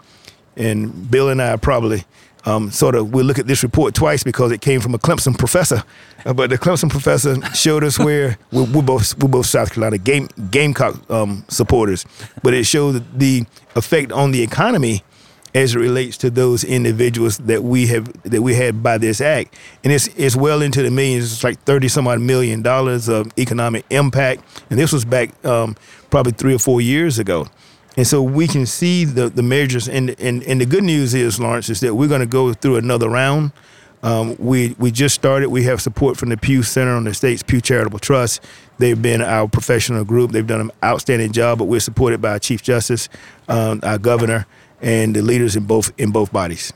and 0.56 1.08
Bill 1.08 1.28
and 1.28 1.40
I 1.40 1.56
probably 1.58 2.04
um, 2.46 2.70
sort 2.70 2.94
of 2.94 3.12
we'll 3.12 3.24
look 3.24 3.38
at 3.38 3.46
this 3.46 3.62
report 3.62 3.94
twice 3.94 4.22
because 4.22 4.52
it 4.52 4.60
came 4.60 4.80
from 4.80 4.94
a 4.94 4.98
Clemson 4.98 5.36
professor. 5.38 5.82
Uh, 6.24 6.32
but 6.32 6.50
the 6.50 6.58
Clemson 6.58 6.90
professor 6.90 7.40
showed 7.54 7.84
us 7.84 7.98
where 7.98 8.38
we're, 8.50 8.64
we're, 8.64 8.82
both 8.82 9.18
we're 9.18 9.28
both 9.28 9.46
South 9.46 9.72
Carolina 9.72 9.98
game 9.98 10.28
Gamecock 10.50 11.10
um, 11.10 11.44
supporters, 11.48 12.06
but 12.42 12.54
it 12.54 12.64
showed 12.64 13.04
the 13.18 13.44
effect 13.74 14.12
on 14.12 14.30
the 14.32 14.42
economy 14.42 15.02
as 15.54 15.76
it 15.76 15.78
relates 15.78 16.16
to 16.16 16.30
those 16.30 16.64
individuals 16.64 17.38
that 17.38 17.62
we 17.62 17.86
have 17.86 18.10
that 18.24 18.42
we 18.42 18.54
had 18.54 18.82
by 18.82 18.98
this 18.98 19.20
act, 19.20 19.54
and 19.84 19.92
it's 19.92 20.08
it's 20.16 20.34
well 20.34 20.62
into 20.62 20.82
the 20.82 20.90
millions. 20.90 21.32
It's 21.32 21.44
like 21.44 21.60
thirty 21.60 21.88
some 21.88 22.08
odd 22.08 22.20
million 22.20 22.62
dollars 22.62 23.08
of 23.08 23.30
economic 23.38 23.84
impact, 23.90 24.42
and 24.70 24.78
this 24.78 24.92
was 24.92 25.04
back 25.04 25.32
um, 25.44 25.76
probably 26.10 26.32
three 26.32 26.54
or 26.54 26.58
four 26.58 26.80
years 26.80 27.18
ago. 27.18 27.46
And 27.96 28.06
so 28.06 28.22
we 28.22 28.48
can 28.48 28.66
see 28.66 29.04
the, 29.04 29.28
the 29.28 29.42
measures. 29.42 29.88
And, 29.88 30.18
and, 30.20 30.42
and 30.44 30.60
the 30.60 30.66
good 30.66 30.82
news 30.84 31.14
is, 31.14 31.38
Laurence, 31.38 31.70
is 31.70 31.80
that 31.80 31.94
we're 31.94 32.08
going 32.08 32.20
to 32.20 32.26
go 32.26 32.52
through 32.52 32.76
another 32.76 33.08
round. 33.08 33.52
Um, 34.02 34.36
we, 34.38 34.74
we 34.78 34.90
just 34.90 35.14
started. 35.14 35.48
We 35.48 35.62
have 35.64 35.80
support 35.80 36.18
from 36.18 36.28
the 36.28 36.36
Pew 36.36 36.62
Center 36.62 36.90
on 36.90 37.04
the 37.04 37.14
States 37.14 37.42
Pew 37.42 37.60
Charitable 37.60 38.00
Trust. 38.00 38.44
They've 38.78 39.00
been 39.00 39.22
our 39.22 39.48
professional 39.48 40.04
group. 40.04 40.32
They've 40.32 40.46
done 40.46 40.60
an 40.60 40.70
outstanding 40.82 41.32
job, 41.32 41.58
but 41.58 41.64
we're 41.64 41.80
supported 41.80 42.20
by 42.20 42.32
our 42.32 42.38
Chief 42.38 42.62
Justice, 42.62 43.08
um, 43.48 43.80
our 43.82 43.96
governor, 43.96 44.46
and 44.82 45.16
the 45.16 45.22
leaders 45.22 45.56
in 45.56 45.64
both 45.64 45.90
in 45.96 46.10
both 46.10 46.32
bodies. 46.32 46.72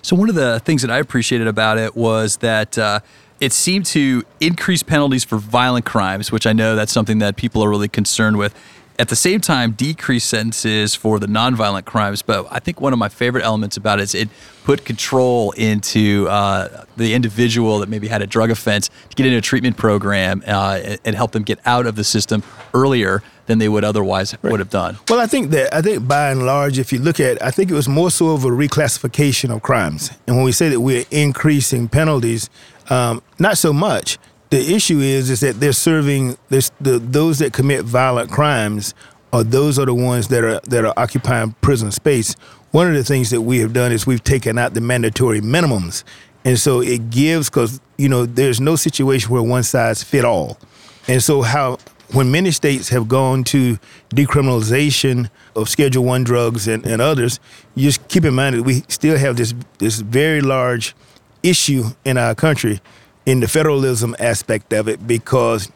So 0.00 0.16
one 0.16 0.30
of 0.30 0.34
the 0.34 0.60
things 0.60 0.80
that 0.80 0.90
I 0.90 0.98
appreciated 0.98 1.48
about 1.48 1.76
it 1.76 1.94
was 1.94 2.38
that 2.38 2.78
uh, 2.78 3.00
it 3.40 3.52
seemed 3.52 3.84
to 3.86 4.22
increase 4.40 4.82
penalties 4.82 5.24
for 5.24 5.36
violent 5.36 5.84
crimes, 5.84 6.32
which 6.32 6.46
I 6.46 6.54
know 6.54 6.76
that's 6.76 6.92
something 6.92 7.18
that 7.18 7.36
people 7.36 7.62
are 7.62 7.68
really 7.68 7.88
concerned 7.88 8.38
with 8.38 8.54
at 9.00 9.08
the 9.08 9.16
same 9.16 9.40
time 9.40 9.72
decrease 9.72 10.24
sentences 10.24 10.94
for 10.94 11.18
the 11.18 11.26
nonviolent 11.26 11.86
crimes. 11.86 12.20
But 12.20 12.46
I 12.50 12.58
think 12.58 12.82
one 12.82 12.92
of 12.92 12.98
my 12.98 13.08
favorite 13.08 13.44
elements 13.44 13.78
about 13.78 13.98
it 13.98 14.02
is 14.02 14.14
it 14.14 14.28
put 14.64 14.84
control 14.84 15.52
into 15.52 16.28
uh, 16.28 16.84
the 16.98 17.14
individual 17.14 17.78
that 17.78 17.88
maybe 17.88 18.08
had 18.08 18.20
a 18.20 18.26
drug 18.26 18.50
offense 18.50 18.90
to 19.08 19.16
get 19.16 19.24
into 19.24 19.38
a 19.38 19.40
treatment 19.40 19.78
program 19.78 20.42
uh, 20.46 20.96
and 21.02 21.16
help 21.16 21.32
them 21.32 21.44
get 21.44 21.58
out 21.64 21.86
of 21.86 21.96
the 21.96 22.04
system 22.04 22.42
earlier 22.74 23.22
than 23.46 23.58
they 23.58 23.70
would 23.70 23.84
otherwise 23.84 24.36
right. 24.42 24.50
would 24.50 24.60
have 24.60 24.68
done. 24.68 24.98
Well, 25.08 25.18
I 25.18 25.26
think 25.26 25.50
that 25.50 25.74
I 25.74 25.80
think 25.80 26.06
by 26.06 26.30
and 26.30 26.44
large, 26.44 26.78
if 26.78 26.92
you 26.92 26.98
look 26.98 27.18
at, 27.18 27.42
I 27.42 27.50
think 27.50 27.70
it 27.70 27.74
was 27.74 27.88
more 27.88 28.10
so 28.10 28.28
of 28.28 28.44
a 28.44 28.48
reclassification 28.48 29.48
of 29.50 29.62
crimes. 29.62 30.10
And 30.26 30.36
when 30.36 30.44
we 30.44 30.52
say 30.52 30.68
that 30.68 30.80
we're 30.80 31.06
increasing 31.10 31.88
penalties, 31.88 32.50
um, 32.90 33.22
not 33.38 33.56
so 33.56 33.72
much 33.72 34.18
the 34.50 34.74
issue 34.74 34.98
is 34.98 35.30
is 35.30 35.40
that 35.40 35.60
they're 35.60 35.72
serving 35.72 36.36
this, 36.48 36.70
the, 36.80 36.98
those 36.98 37.38
that 37.38 37.52
commit 37.52 37.84
violent 37.84 38.30
crimes 38.30 38.94
or 39.32 39.44
those 39.44 39.78
are 39.78 39.86
the 39.86 39.94
ones 39.94 40.28
that 40.28 40.44
are 40.44 40.60
that 40.64 40.84
are 40.84 40.94
occupying 40.96 41.52
prison 41.60 41.90
space. 41.92 42.34
One 42.72 42.88
of 42.88 42.94
the 42.94 43.04
things 43.04 43.30
that 43.30 43.42
we 43.42 43.58
have 43.58 43.72
done 43.72 43.92
is 43.92 44.06
we've 44.06 44.22
taken 44.22 44.58
out 44.58 44.74
the 44.74 44.80
mandatory 44.80 45.40
minimums, 45.40 46.04
and 46.44 46.58
so 46.58 46.80
it 46.80 47.10
gives 47.10 47.48
because 47.48 47.80
you 47.96 48.08
know 48.08 48.26
there's 48.26 48.60
no 48.60 48.76
situation 48.76 49.30
where 49.30 49.42
one 49.42 49.62
size 49.62 50.02
fit 50.02 50.24
all, 50.24 50.58
and 51.06 51.22
so 51.22 51.42
how 51.42 51.78
when 52.12 52.32
many 52.32 52.50
states 52.50 52.88
have 52.88 53.06
gone 53.06 53.44
to 53.44 53.78
decriminalization 54.10 55.30
of 55.54 55.68
Schedule 55.68 56.04
One 56.04 56.24
drugs 56.24 56.66
and, 56.66 56.84
and 56.84 57.00
others, 57.00 57.38
you 57.76 57.84
just 57.84 58.08
keep 58.08 58.24
in 58.24 58.34
mind 58.34 58.56
that 58.56 58.62
we 58.64 58.82
still 58.88 59.16
have 59.16 59.36
this 59.36 59.54
this 59.78 60.00
very 60.00 60.40
large 60.40 60.96
issue 61.42 61.84
in 62.04 62.18
our 62.18 62.34
country 62.34 62.80
in 63.26 63.40
the 63.40 63.48
federalism 63.48 64.16
aspect 64.18 64.72
of 64.72 64.88
it 64.88 65.06
because 65.06 65.70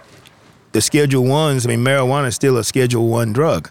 the 0.73 0.81
Schedule 0.81 1.25
Ones, 1.25 1.67
I 1.67 1.69
mean, 1.69 1.85
marijuana 1.85 2.29
is 2.29 2.35
still 2.35 2.57
a 2.57 2.65
Schedule 2.65 3.09
One 3.09 3.33
drug, 3.33 3.71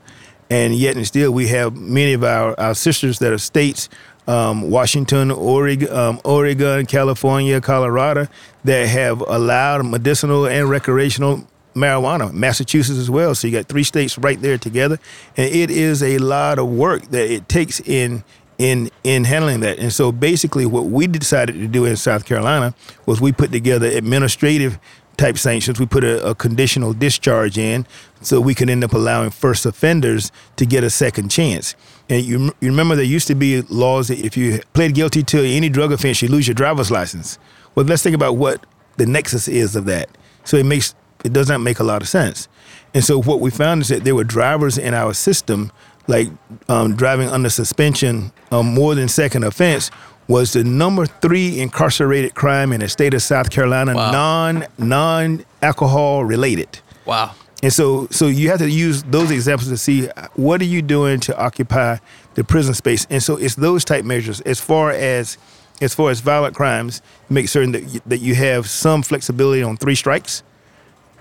and 0.49 0.73
yet 0.75 0.95
and 0.95 1.05
still 1.05 1.31
we 1.31 1.47
have 1.47 1.75
many 1.75 2.13
of 2.13 2.23
our, 2.23 2.57
our 2.59 2.75
sisters 2.75 3.19
that 3.19 3.33
are 3.33 3.37
states, 3.37 3.89
um, 4.27 4.69
Washington, 4.69 5.31
Oregon, 5.31 5.91
um, 5.91 6.21
Oregon, 6.23 6.85
California, 6.85 7.59
Colorado, 7.59 8.27
that 8.63 8.87
have 8.87 9.21
allowed 9.21 9.85
medicinal 9.85 10.45
and 10.45 10.69
recreational 10.69 11.45
marijuana, 11.75 12.31
Massachusetts 12.31 12.99
as 12.99 13.09
well. 13.09 13.35
So 13.35 13.47
you 13.47 13.53
got 13.57 13.67
three 13.67 13.83
states 13.83 14.17
right 14.17 14.39
there 14.39 14.57
together, 14.57 14.99
and 15.35 15.53
it 15.53 15.69
is 15.69 16.01
a 16.01 16.19
lot 16.19 16.59
of 16.59 16.67
work 16.69 17.03
that 17.09 17.29
it 17.29 17.49
takes 17.49 17.79
in 17.81 18.23
in 18.57 18.89
in 19.03 19.23
handling 19.23 19.61
that. 19.61 19.79
And 19.79 19.91
so 19.91 20.11
basically, 20.11 20.65
what 20.65 20.85
we 20.85 21.07
decided 21.07 21.53
to 21.53 21.67
do 21.67 21.85
in 21.85 21.95
South 21.95 22.25
Carolina 22.25 22.73
was 23.05 23.19
we 23.19 23.31
put 23.31 23.51
together 23.51 23.87
administrative 23.87 24.79
type 25.17 25.37
sanctions. 25.37 25.79
We 25.79 25.85
put 25.85 26.03
a, 26.03 26.29
a, 26.29 26.35
conditional 26.35 26.93
discharge 26.93 27.57
in 27.57 27.85
so 28.21 28.41
we 28.41 28.55
could 28.55 28.69
end 28.69 28.83
up 28.83 28.93
allowing 28.93 29.29
first 29.29 29.65
offenders 29.65 30.31
to 30.55 30.65
get 30.65 30.83
a 30.83 30.89
second 30.89 31.29
chance. 31.29 31.75
And 32.09 32.23
you, 32.25 32.45
you 32.59 32.69
remember 32.69 32.95
there 32.95 33.05
used 33.05 33.27
to 33.27 33.35
be 33.35 33.61
laws 33.63 34.07
that 34.07 34.19
if 34.19 34.35
you 34.35 34.59
pled 34.73 34.95
guilty 34.95 35.23
to 35.23 35.45
any 35.45 35.69
drug 35.69 35.91
offense, 35.91 36.21
you 36.21 36.29
lose 36.29 36.47
your 36.47 36.55
driver's 36.55 36.89
license. 36.89 37.37
Well, 37.75 37.85
let's 37.85 38.03
think 38.03 38.15
about 38.15 38.37
what 38.37 38.65
the 38.97 39.05
nexus 39.05 39.47
is 39.47 39.75
of 39.75 39.85
that. 39.85 40.09
So 40.43 40.57
it 40.57 40.65
makes 40.65 40.95
it 41.23 41.31
does 41.31 41.47
not 41.47 41.61
make 41.61 41.79
a 41.79 41.83
lot 41.83 42.01
of 42.01 42.09
sense. 42.09 42.47
And 42.93 43.03
so 43.03 43.21
what 43.21 43.39
we 43.39 43.49
found 43.49 43.81
is 43.81 43.87
that 43.87 44.03
there 44.03 44.13
were 44.13 44.25
drivers 44.25 44.77
in 44.77 44.93
our 44.93 45.13
system, 45.13 45.71
like 46.07 46.29
um, 46.69 46.95
driving 46.95 47.29
under 47.29 47.49
suspension, 47.49 48.31
um, 48.51 48.73
more 48.73 48.95
than 48.95 49.07
second 49.07 49.43
offense, 49.43 49.89
was 50.27 50.53
the 50.53 50.63
number 50.63 51.05
three 51.05 51.59
incarcerated 51.59 52.33
crime 52.35 52.71
in 52.71 52.79
the 52.79 52.89
state 52.89 53.13
of 53.13 53.21
South 53.21 53.49
Carolina, 53.49 53.93
wow. 53.93 54.11
non 54.11 54.65
non 54.77 55.45
alcohol 55.61 56.23
related. 56.23 56.79
Wow. 57.05 57.35
And 57.61 57.71
so, 57.71 58.07
so 58.11 58.27
you 58.27 58.49
have 58.49 58.59
to 58.59 58.69
use 58.69 59.03
those 59.03 59.31
examples 59.31 59.69
to 59.69 59.77
see 59.77 60.07
what 60.35 60.59
are 60.61 60.65
you 60.65 60.81
doing 60.81 61.21
to 61.21 61.37
occupy 61.37 61.97
the 62.33 62.43
prison 62.43 62.73
space. 62.73 63.07
And 63.09 63.23
so, 63.23 63.37
it's 63.37 63.55
those 63.55 63.85
type 63.85 64.03
measures. 64.03 64.41
As 64.41 64.59
far 64.59 64.91
as 64.91 65.37
as 65.81 65.93
far 65.93 66.11
as 66.11 66.19
violent 66.19 66.55
crimes, 66.55 67.01
make 67.29 67.49
certain 67.49 67.71
that 67.71 67.83
you, 67.83 68.01
that 68.05 68.19
you 68.19 68.35
have 68.35 68.69
some 68.69 69.01
flexibility 69.01 69.63
on 69.63 69.75
three 69.75 69.95
strikes, 69.95 70.43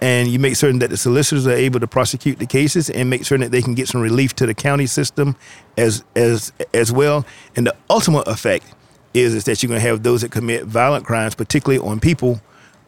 and 0.02 0.26
you 0.26 0.40
make 0.40 0.56
certain 0.56 0.80
that 0.80 0.90
the 0.90 0.96
solicitors 0.96 1.46
are 1.46 1.52
able 1.52 1.78
to 1.78 1.86
prosecute 1.86 2.40
the 2.40 2.46
cases, 2.46 2.90
and 2.90 3.08
make 3.08 3.24
certain 3.24 3.42
that 3.42 3.52
they 3.52 3.62
can 3.62 3.74
get 3.74 3.86
some 3.86 4.00
relief 4.00 4.34
to 4.34 4.46
the 4.46 4.54
county 4.54 4.86
system 4.86 5.36
as 5.78 6.02
as 6.16 6.52
as 6.74 6.90
well. 6.90 7.24
And 7.54 7.66
the 7.68 7.76
ultimate 7.88 8.26
effect 8.26 8.66
is, 9.14 9.32
is 9.32 9.44
that 9.44 9.62
you're 9.62 9.68
going 9.68 9.80
to 9.80 9.88
have 9.88 10.02
those 10.02 10.22
that 10.22 10.32
commit 10.32 10.64
violent 10.64 11.06
crimes, 11.06 11.36
particularly 11.36 11.78
on 11.88 12.00
people. 12.00 12.40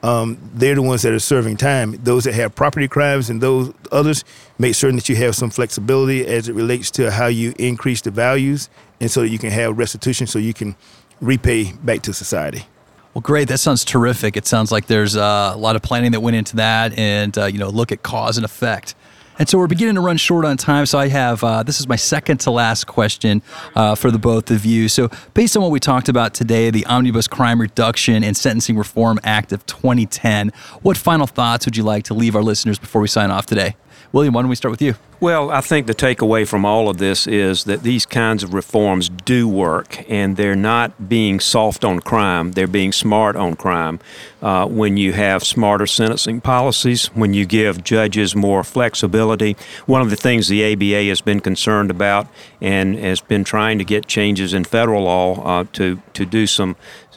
Um, 0.03 0.39
they're 0.53 0.75
the 0.75 0.83
ones 0.83 1.03
that 1.03 1.13
are 1.13 1.21
serving 1.21 1.57
time. 1.57 1.93
Those 2.03 2.25
that 2.25 2.35
have 2.35 2.55
property 2.55 2.89
crimes 2.89 3.31
and 3.31 3.41
those 3.41 3.73
others, 3.93 4.25
make 4.59 4.75
certain 4.75 4.97
that 4.97 5.09
you 5.09 5.17
have 5.17 5.35
some 5.37 5.51
flexibility 5.51 6.27
as 6.27 6.49
it 6.49 6.55
relates 6.55 6.91
to 6.93 7.11
how 7.13 7.29
you 7.29 7.55
increase 7.59 8.01
the 8.03 8.11
values, 8.11 8.69
and 9.01 9.09
so 9.09 9.21
that 9.21 9.29
you 9.29 9.39
can 9.39 9.51
have 9.51 9.79
restitution, 9.79 10.27
so 10.27 10.41
you 10.41 10.53
can 10.53 10.75
repay 11.21 11.73
back 11.85 12.03
to 12.03 12.13
society. 12.13 12.67
Well, 13.15 13.23
great. 13.23 13.47
That 13.47 13.59
sounds 13.59 13.85
terrific. 13.85 14.37
It 14.37 14.45
sounds 14.45 14.73
like 14.73 14.87
there's 14.87 15.17
uh, 15.17 15.53
a 15.55 15.57
lot 15.57 15.77
of 15.77 15.83
planning 15.83 16.13
that 16.13 16.21
went 16.21 16.37
into 16.37 16.57
that, 16.57 16.99
and 16.99 17.37
uh, 17.39 17.45
you 17.47 17.59
know, 17.59 17.69
look 17.69 17.93
at 17.93 18.03
cause 18.03 18.37
and 18.37 18.45
effect. 18.45 18.97
And 19.39 19.49
so 19.49 19.57
we're 19.57 19.69
beginning 19.69 19.95
to 19.95 20.01
run 20.01 20.17
short 20.17 20.45
on 20.45 20.57
time. 20.57 20.85
So 20.87 20.99
I 20.99 21.09
have 21.09 21.43
uh, 21.45 21.63
this 21.63 21.79
is 21.79 21.89
my 21.89 21.95
second 21.95 22.39
to 22.41 22.51
last 22.51 22.89
question 22.89 23.41
uh, 23.77 23.95
for 23.95 24.11
the 24.11 24.19
both 24.19 24.51
of 24.51 24.65
you. 24.65 24.89
So 24.89 25.11
based 25.33 25.57
on 25.57 25.63
what 25.63 25.71
we 25.71 25.79
talked 25.79 26.09
about 26.09 26.35
today, 26.35 26.71
the 26.71 26.85
Omnibus 26.87 27.29
Crime 27.29 27.61
Reduction 27.61 28.25
and 28.25 28.37
Sentencing 28.37 28.77
Reform 28.77 29.21
Act 29.23 29.53
of 29.53 29.65
2010, 29.67 30.51
what 30.83 30.97
final 30.97 31.29
thoughts 31.29 31.67
would 31.67 31.77
you 31.77 31.85
like 31.85 32.05
to 32.05 32.15
leave 32.15 32.35
our 32.35 32.43
listeners 32.43 32.81
before 32.81 33.01
we 33.01 33.09
sign 33.09 33.31
off 33.31 33.47
today? 33.47 33.77
William, 34.13 34.35
why 34.35 34.43
don't 34.43 34.49
we 34.49 34.57
start 34.57 34.71
with 34.71 34.83
you? 34.83 34.95
Well, 35.21 35.51
I 35.51 35.61
think 35.61 35.87
the 35.87 35.95
takeaway 35.95 36.47
from 36.47 36.65
all 36.65 36.89
of 36.89 36.99
this 36.99 37.27
is 37.27 37.65
that 37.65 37.83
these 37.83 38.05
kinds 38.05 38.43
of 38.43 38.53
reforms 38.53 39.09
do 39.09 39.49
work, 39.49 40.05
and 40.11 40.37
they're 40.37 40.57
not 40.57 41.09
being 41.09 41.41
soft 41.41 41.85
on 41.85 42.01
crime, 42.01 42.53
they're 42.53 42.67
being 42.67 42.93
smart 42.93 43.37
on 43.37 43.57
crime. 43.57 44.01
Uh, 44.43 44.67
when 44.67 44.99
you 44.99 45.15
have 45.15 45.43
smarter 45.43 45.87
sentencing 45.87 46.39
policies, 46.39 47.07
when 47.15 47.33
you 47.33 47.47
give 47.47 47.83
judges 47.83 48.37
more 48.37 48.63
flexibility. 48.63 49.57
One 49.87 50.03
of 50.03 50.11
the 50.11 50.17
things 50.17 50.49
the 50.49 50.71
ABA 50.71 51.09
has 51.09 51.23
been 51.23 51.41
concerned 51.41 51.91
about 51.91 52.27
and 52.61 52.95
has 52.97 53.23
been 53.23 53.43
trying 53.43 53.79
to 53.79 53.85
get 53.85 54.07
changes 54.07 54.53
in 54.53 54.65
federal 54.65 55.05
law 55.05 55.43
uh, 55.43 55.65
to, 55.73 56.03
to 56.13 56.27
do 56.27 56.47
some 56.47 56.77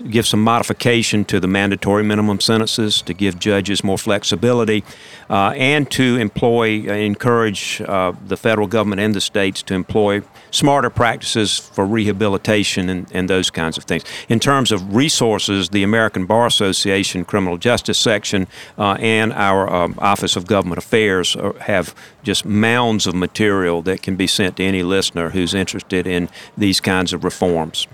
give 0.10 0.27
some 0.27 0.44
modification 0.44 1.25
to 1.25 1.39
the 1.39 1.48
mandatory 1.48 2.04
minimum 2.04 2.39
sentences 2.39 3.01
to 3.01 3.13
give 3.13 3.39
judges 3.39 3.84
more 3.84 3.98
flexibility 3.98 4.84
uh, 5.30 5.54
and 5.56 5.89
to 5.89 6.18
employ 6.18 6.86
uh, 6.88 6.94
encourage 6.94 7.82
uh, 7.88 8.08
uh, 8.08 8.13
the 8.25 8.38
federal 8.38 8.67
government 8.67 9.01
and 9.01 9.13
the 9.13 9.22
states 9.22 9.62
to 9.63 9.74
employ 9.74 10.22
smarter 10.51 10.89
practices 10.89 11.58
for 11.60 11.86
rehabilitation 11.86 12.89
and, 12.89 13.08
and 13.12 13.29
those 13.29 13.50
kinds 13.50 13.77
of 13.77 13.84
things. 13.84 14.03
In 14.29 14.39
terms 14.39 14.72
of 14.72 14.96
resources, 14.96 15.70
the 15.70 15.84
American 15.84 16.25
Bar 16.25 16.46
Association 16.46 17.26
Criminal 17.26 17.58
Justice 17.58 17.97
Section 17.97 18.47
uh, 18.78 18.97
and 19.00 19.34
our 19.34 19.69
uh, 19.69 19.93
Office 19.97 20.36
of 20.36 20.47
Government 20.47 20.78
Affairs 20.78 21.36
are, 21.36 21.58
have 21.60 21.93
just 22.23 22.45
mounds 22.45 23.08
of 23.08 23.15
material 23.15 23.82
that 23.82 24.02
can 24.02 24.15
be 24.15 24.28
sent 24.28 24.58
to 24.58 24.63
any 24.63 24.84
listener 24.84 25.32
who's 25.32 25.54
interested 25.54 26.08
in 26.08 26.30
these 26.58 26.80
kinds 26.80 27.13
of 27.13 27.23
reforms. 27.23 27.88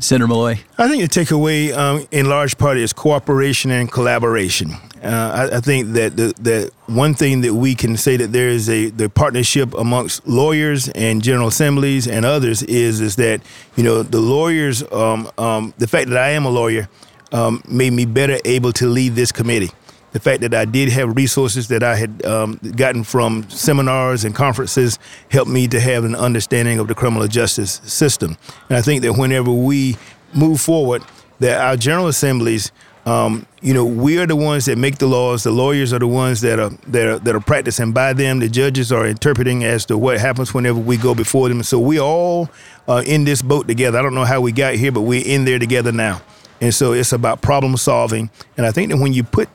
Senator 0.00 0.28
Malloy? 0.28 0.60
I 0.78 0.88
think 0.88 1.02
the 1.02 1.08
takeaway, 1.08 1.76
um, 1.76 2.06
in 2.12 2.28
large 2.28 2.56
part, 2.56 2.76
is 2.76 2.92
cooperation 2.92 3.70
and 3.70 3.90
collaboration. 3.90 4.76
Uh, 5.02 5.48
I, 5.52 5.56
I, 5.56 5.60
think 5.60 5.92
that 5.94 6.16
the, 6.16 6.34
that 6.40 6.72
one 6.86 7.14
thing 7.14 7.42
that 7.42 7.54
we 7.54 7.74
can 7.74 7.96
say 7.96 8.16
that 8.16 8.32
there 8.32 8.48
is 8.48 8.68
a 8.68 8.90
the 8.90 9.08
partnership 9.08 9.72
amongst 9.74 10.26
lawyers 10.26 10.88
and 10.88 11.22
general 11.22 11.48
assemblies 11.48 12.08
and 12.08 12.24
others 12.24 12.62
is 12.64 13.00
is 13.00 13.16
that 13.16 13.40
you 13.76 13.84
know 13.84 14.02
the 14.02 14.20
lawyers, 14.20 14.82
um, 14.92 15.30
um, 15.38 15.74
the 15.78 15.86
fact 15.86 16.08
that 16.08 16.18
I 16.18 16.30
am 16.30 16.44
a 16.44 16.50
lawyer, 16.50 16.88
um, 17.32 17.62
made 17.68 17.92
me 17.92 18.06
better 18.06 18.38
able 18.44 18.72
to 18.74 18.88
lead 18.88 19.14
this 19.14 19.30
committee 19.30 19.70
the 20.12 20.20
fact 20.20 20.40
that 20.40 20.54
I 20.54 20.64
did 20.64 20.88
have 20.90 21.16
resources 21.16 21.68
that 21.68 21.82
I 21.82 21.96
had 21.96 22.24
um, 22.24 22.58
gotten 22.76 23.04
from 23.04 23.48
seminars 23.50 24.24
and 24.24 24.34
conferences 24.34 24.98
helped 25.30 25.50
me 25.50 25.68
to 25.68 25.80
have 25.80 26.04
an 26.04 26.14
understanding 26.14 26.78
of 26.78 26.88
the 26.88 26.94
criminal 26.94 27.28
justice 27.28 27.80
system. 27.84 28.36
And 28.68 28.78
I 28.78 28.82
think 28.82 29.02
that 29.02 29.14
whenever 29.14 29.50
we 29.50 29.96
move 30.34 30.60
forward, 30.60 31.02
that 31.40 31.60
our 31.60 31.76
general 31.76 32.08
assemblies, 32.08 32.72
um, 33.08 33.46
you 33.62 33.72
know, 33.72 33.86
we 33.86 34.18
are 34.18 34.26
the 34.26 34.36
ones 34.36 34.66
that 34.66 34.76
make 34.76 34.98
the 34.98 35.06
laws. 35.06 35.44
The 35.44 35.50
lawyers 35.50 35.94
are 35.94 35.98
the 35.98 36.06
ones 36.06 36.42
that 36.42 36.58
are 36.58 36.68
that 36.88 37.06
are, 37.06 37.18
that 37.20 37.34
are 37.34 37.40
practicing 37.40 37.92
by 37.92 38.12
them. 38.12 38.40
The 38.40 38.50
judges 38.50 38.92
are 38.92 39.06
interpreting 39.06 39.64
as 39.64 39.86
to 39.86 39.96
what 39.96 40.20
happens 40.20 40.52
whenever 40.52 40.78
we 40.78 40.98
go 40.98 41.14
before 41.14 41.48
them. 41.48 41.62
So 41.62 41.78
we 41.78 41.98
all 41.98 42.50
are 42.86 43.02
in 43.02 43.24
this 43.24 43.40
boat 43.40 43.66
together. 43.66 43.98
I 43.98 44.02
don't 44.02 44.14
know 44.14 44.26
how 44.26 44.42
we 44.42 44.52
got 44.52 44.74
here, 44.74 44.92
but 44.92 45.02
we're 45.02 45.24
in 45.24 45.46
there 45.46 45.58
together 45.58 45.90
now. 45.90 46.20
And 46.60 46.74
so 46.74 46.92
it's 46.92 47.12
about 47.12 47.40
problem 47.40 47.78
solving. 47.78 48.28
And 48.58 48.66
I 48.66 48.72
think 48.72 48.90
that 48.90 48.98
when 48.98 49.14
you 49.14 49.24
put 49.24 49.48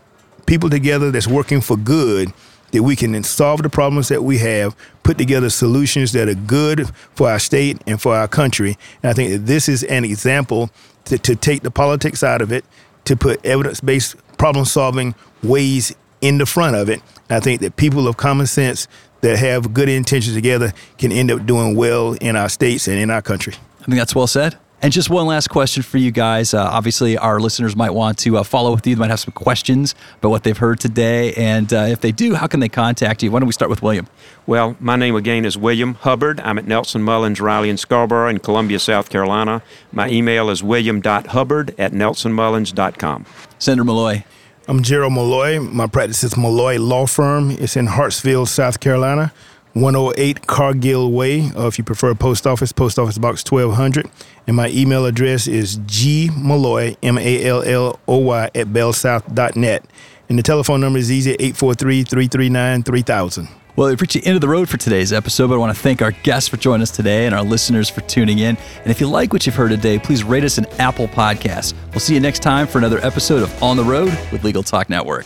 people 0.47 0.71
together 0.71 1.11
that's 1.11 1.27
working 1.27 1.61
for 1.61 1.77
good 1.77 2.33
that 2.71 2.81
we 2.81 2.95
can 2.95 3.21
solve 3.21 3.61
the 3.61 3.69
problems 3.69 4.07
that 4.07 4.23
we 4.23 4.39
have, 4.39 4.75
put 5.03 5.15
together 5.19 5.51
solutions 5.51 6.11
that 6.13 6.27
are 6.27 6.33
good 6.33 6.89
for 7.13 7.29
our 7.29 7.37
state 7.37 7.79
and 7.85 8.01
for 8.01 8.15
our 8.15 8.27
country. 8.27 8.79
And 9.03 9.11
I 9.11 9.13
think 9.13 9.31
that 9.31 9.45
this 9.45 9.69
is 9.69 9.83
an 9.83 10.03
example 10.03 10.71
to, 11.05 11.19
to 11.19 11.35
take 11.35 11.61
the 11.61 11.69
politics 11.69 12.23
out 12.23 12.41
of 12.41 12.51
it, 12.51 12.65
to 13.05 13.15
put 13.15 13.45
evidence 13.45 13.81
based 13.81 14.15
problem 14.37 14.65
solving 14.65 15.15
ways 15.41 15.95
in 16.21 16.37
the 16.37 16.45
front 16.45 16.75
of 16.75 16.89
it. 16.89 17.01
And 17.29 17.37
I 17.37 17.39
think 17.39 17.61
that 17.61 17.75
people 17.75 18.07
of 18.07 18.17
common 18.17 18.47
sense 18.47 18.87
that 19.21 19.37
have 19.39 19.73
good 19.73 19.89
intentions 19.89 20.35
together 20.35 20.73
can 20.97 21.11
end 21.11 21.31
up 21.31 21.45
doing 21.45 21.75
well 21.75 22.13
in 22.13 22.35
our 22.35 22.49
states 22.49 22.87
and 22.87 22.99
in 22.99 23.09
our 23.09 23.21
country. 23.21 23.53
I 23.81 23.85
think 23.85 23.97
that's 23.97 24.15
well 24.15 24.27
said. 24.27 24.57
And 24.83 24.91
just 24.91 25.09
one 25.09 25.27
last 25.27 25.47
question 25.47 25.81
for 25.81 25.97
you 25.97 26.11
guys. 26.11 26.53
Uh, 26.53 26.61
obviously, 26.61 27.17
our 27.17 27.39
listeners 27.39 27.73
might 27.73 27.91
want 27.91 28.17
to 28.17 28.35
uh, 28.35 28.43
follow 28.43 28.73
with 28.73 28.85
you. 28.85 28.95
They 28.95 28.99
might 28.99 29.11
have 29.11 29.21
some 29.21 29.31
questions 29.31 29.95
about 30.17 30.27
what 30.27 30.43
they've 30.43 30.57
heard 30.57 30.81
today. 30.81 31.33
And 31.35 31.71
uh, 31.71 31.85
if 31.87 32.01
they 32.01 32.11
do, 32.11 32.35
how 32.35 32.47
can 32.47 32.59
they 32.59 32.67
contact 32.67 33.23
you? 33.23 33.31
Why 33.31 33.39
don't 33.39 33.47
we 33.47 33.53
start 33.53 33.69
with 33.69 33.81
William? 33.81 34.07
Well, 34.45 34.75
my 34.81 34.97
name 34.97 35.15
again 35.15 35.45
is 35.45 35.57
William 35.57 35.93
Hubbard. 35.93 36.41
I'm 36.41 36.57
at 36.57 36.67
Nelson 36.67 37.01
Mullins, 37.01 37.39
Riley, 37.39 37.69
and 37.69 37.79
Scarborough 37.79 38.27
in 38.27 38.39
Columbia, 38.39 38.77
South 38.77 39.09
Carolina. 39.09 39.63
My 39.93 40.09
email 40.09 40.49
is 40.49 40.61
william.hubbard 40.61 41.75
at 41.79 41.93
nelsonmullins.com. 41.93 43.25
Senator 43.59 43.85
Malloy. 43.85 44.25
I'm 44.67 44.83
Gerald 44.83 45.13
Malloy. 45.13 45.61
My 45.61 45.87
practice 45.87 46.25
is 46.25 46.35
Malloy 46.35 46.77
Law 46.77 47.05
Firm. 47.05 47.51
It's 47.51 47.77
in 47.77 47.87
Hartsville, 47.87 48.45
South 48.45 48.81
Carolina. 48.81 49.31
108 49.73 50.45
Cargill 50.45 51.11
Way, 51.11 51.51
or 51.55 51.67
if 51.67 51.77
you 51.77 51.83
prefer 51.83 52.11
a 52.11 52.15
post 52.15 52.45
office, 52.45 52.71
post 52.71 52.99
office 52.99 53.17
box 53.17 53.43
1200. 53.49 54.09
And 54.45 54.55
my 54.55 54.69
email 54.69 55.05
address 55.05 55.47
is 55.47 55.77
gmalloy, 55.77 56.95
M 57.01 57.17
A 57.17 57.45
L 57.45 57.63
L 57.63 57.99
O 58.07 58.17
Y, 58.17 58.45
at 58.53 58.67
bellsouth.net. 58.67 59.85
And 60.29 60.39
the 60.39 60.43
telephone 60.43 60.79
number 60.81 60.99
is 60.99 61.11
easy 61.11 61.31
843 61.31 62.03
339 62.03 62.83
3000. 62.83 63.47
Well, 63.75 63.89
we've 63.89 63.99
reached 63.99 64.13
the 64.13 64.25
end 64.25 64.35
of 64.35 64.41
the 64.41 64.47
road 64.47 64.69
for 64.69 64.77
today's 64.77 65.11
episode, 65.11 65.47
but 65.47 65.55
I 65.55 65.57
want 65.57 65.75
to 65.75 65.81
thank 65.81 66.03
our 66.03 66.11
guests 66.11 66.47
for 66.47 66.57
joining 66.57 66.83
us 66.83 66.91
today 66.91 67.25
and 67.25 67.33
our 67.33 67.41
listeners 67.43 67.89
for 67.89 68.01
tuning 68.01 68.37
in. 68.37 68.55
And 68.83 68.91
if 68.91 69.01
you 69.01 69.07
like 69.09 69.33
what 69.33 69.47
you've 69.47 69.55
heard 69.55 69.71
today, 69.71 69.97
please 69.97 70.23
rate 70.23 70.43
us 70.43 70.59
an 70.59 70.67
Apple 70.77 71.07
Podcast. 71.07 71.73
We'll 71.89 71.99
see 71.99 72.13
you 72.13 72.19
next 72.19 72.43
time 72.43 72.67
for 72.67 72.77
another 72.77 72.99
episode 73.03 73.41
of 73.41 73.63
On 73.63 73.75
the 73.75 73.83
Road 73.83 74.15
with 74.31 74.43
Legal 74.43 74.61
Talk 74.61 74.91
Network. 74.91 75.25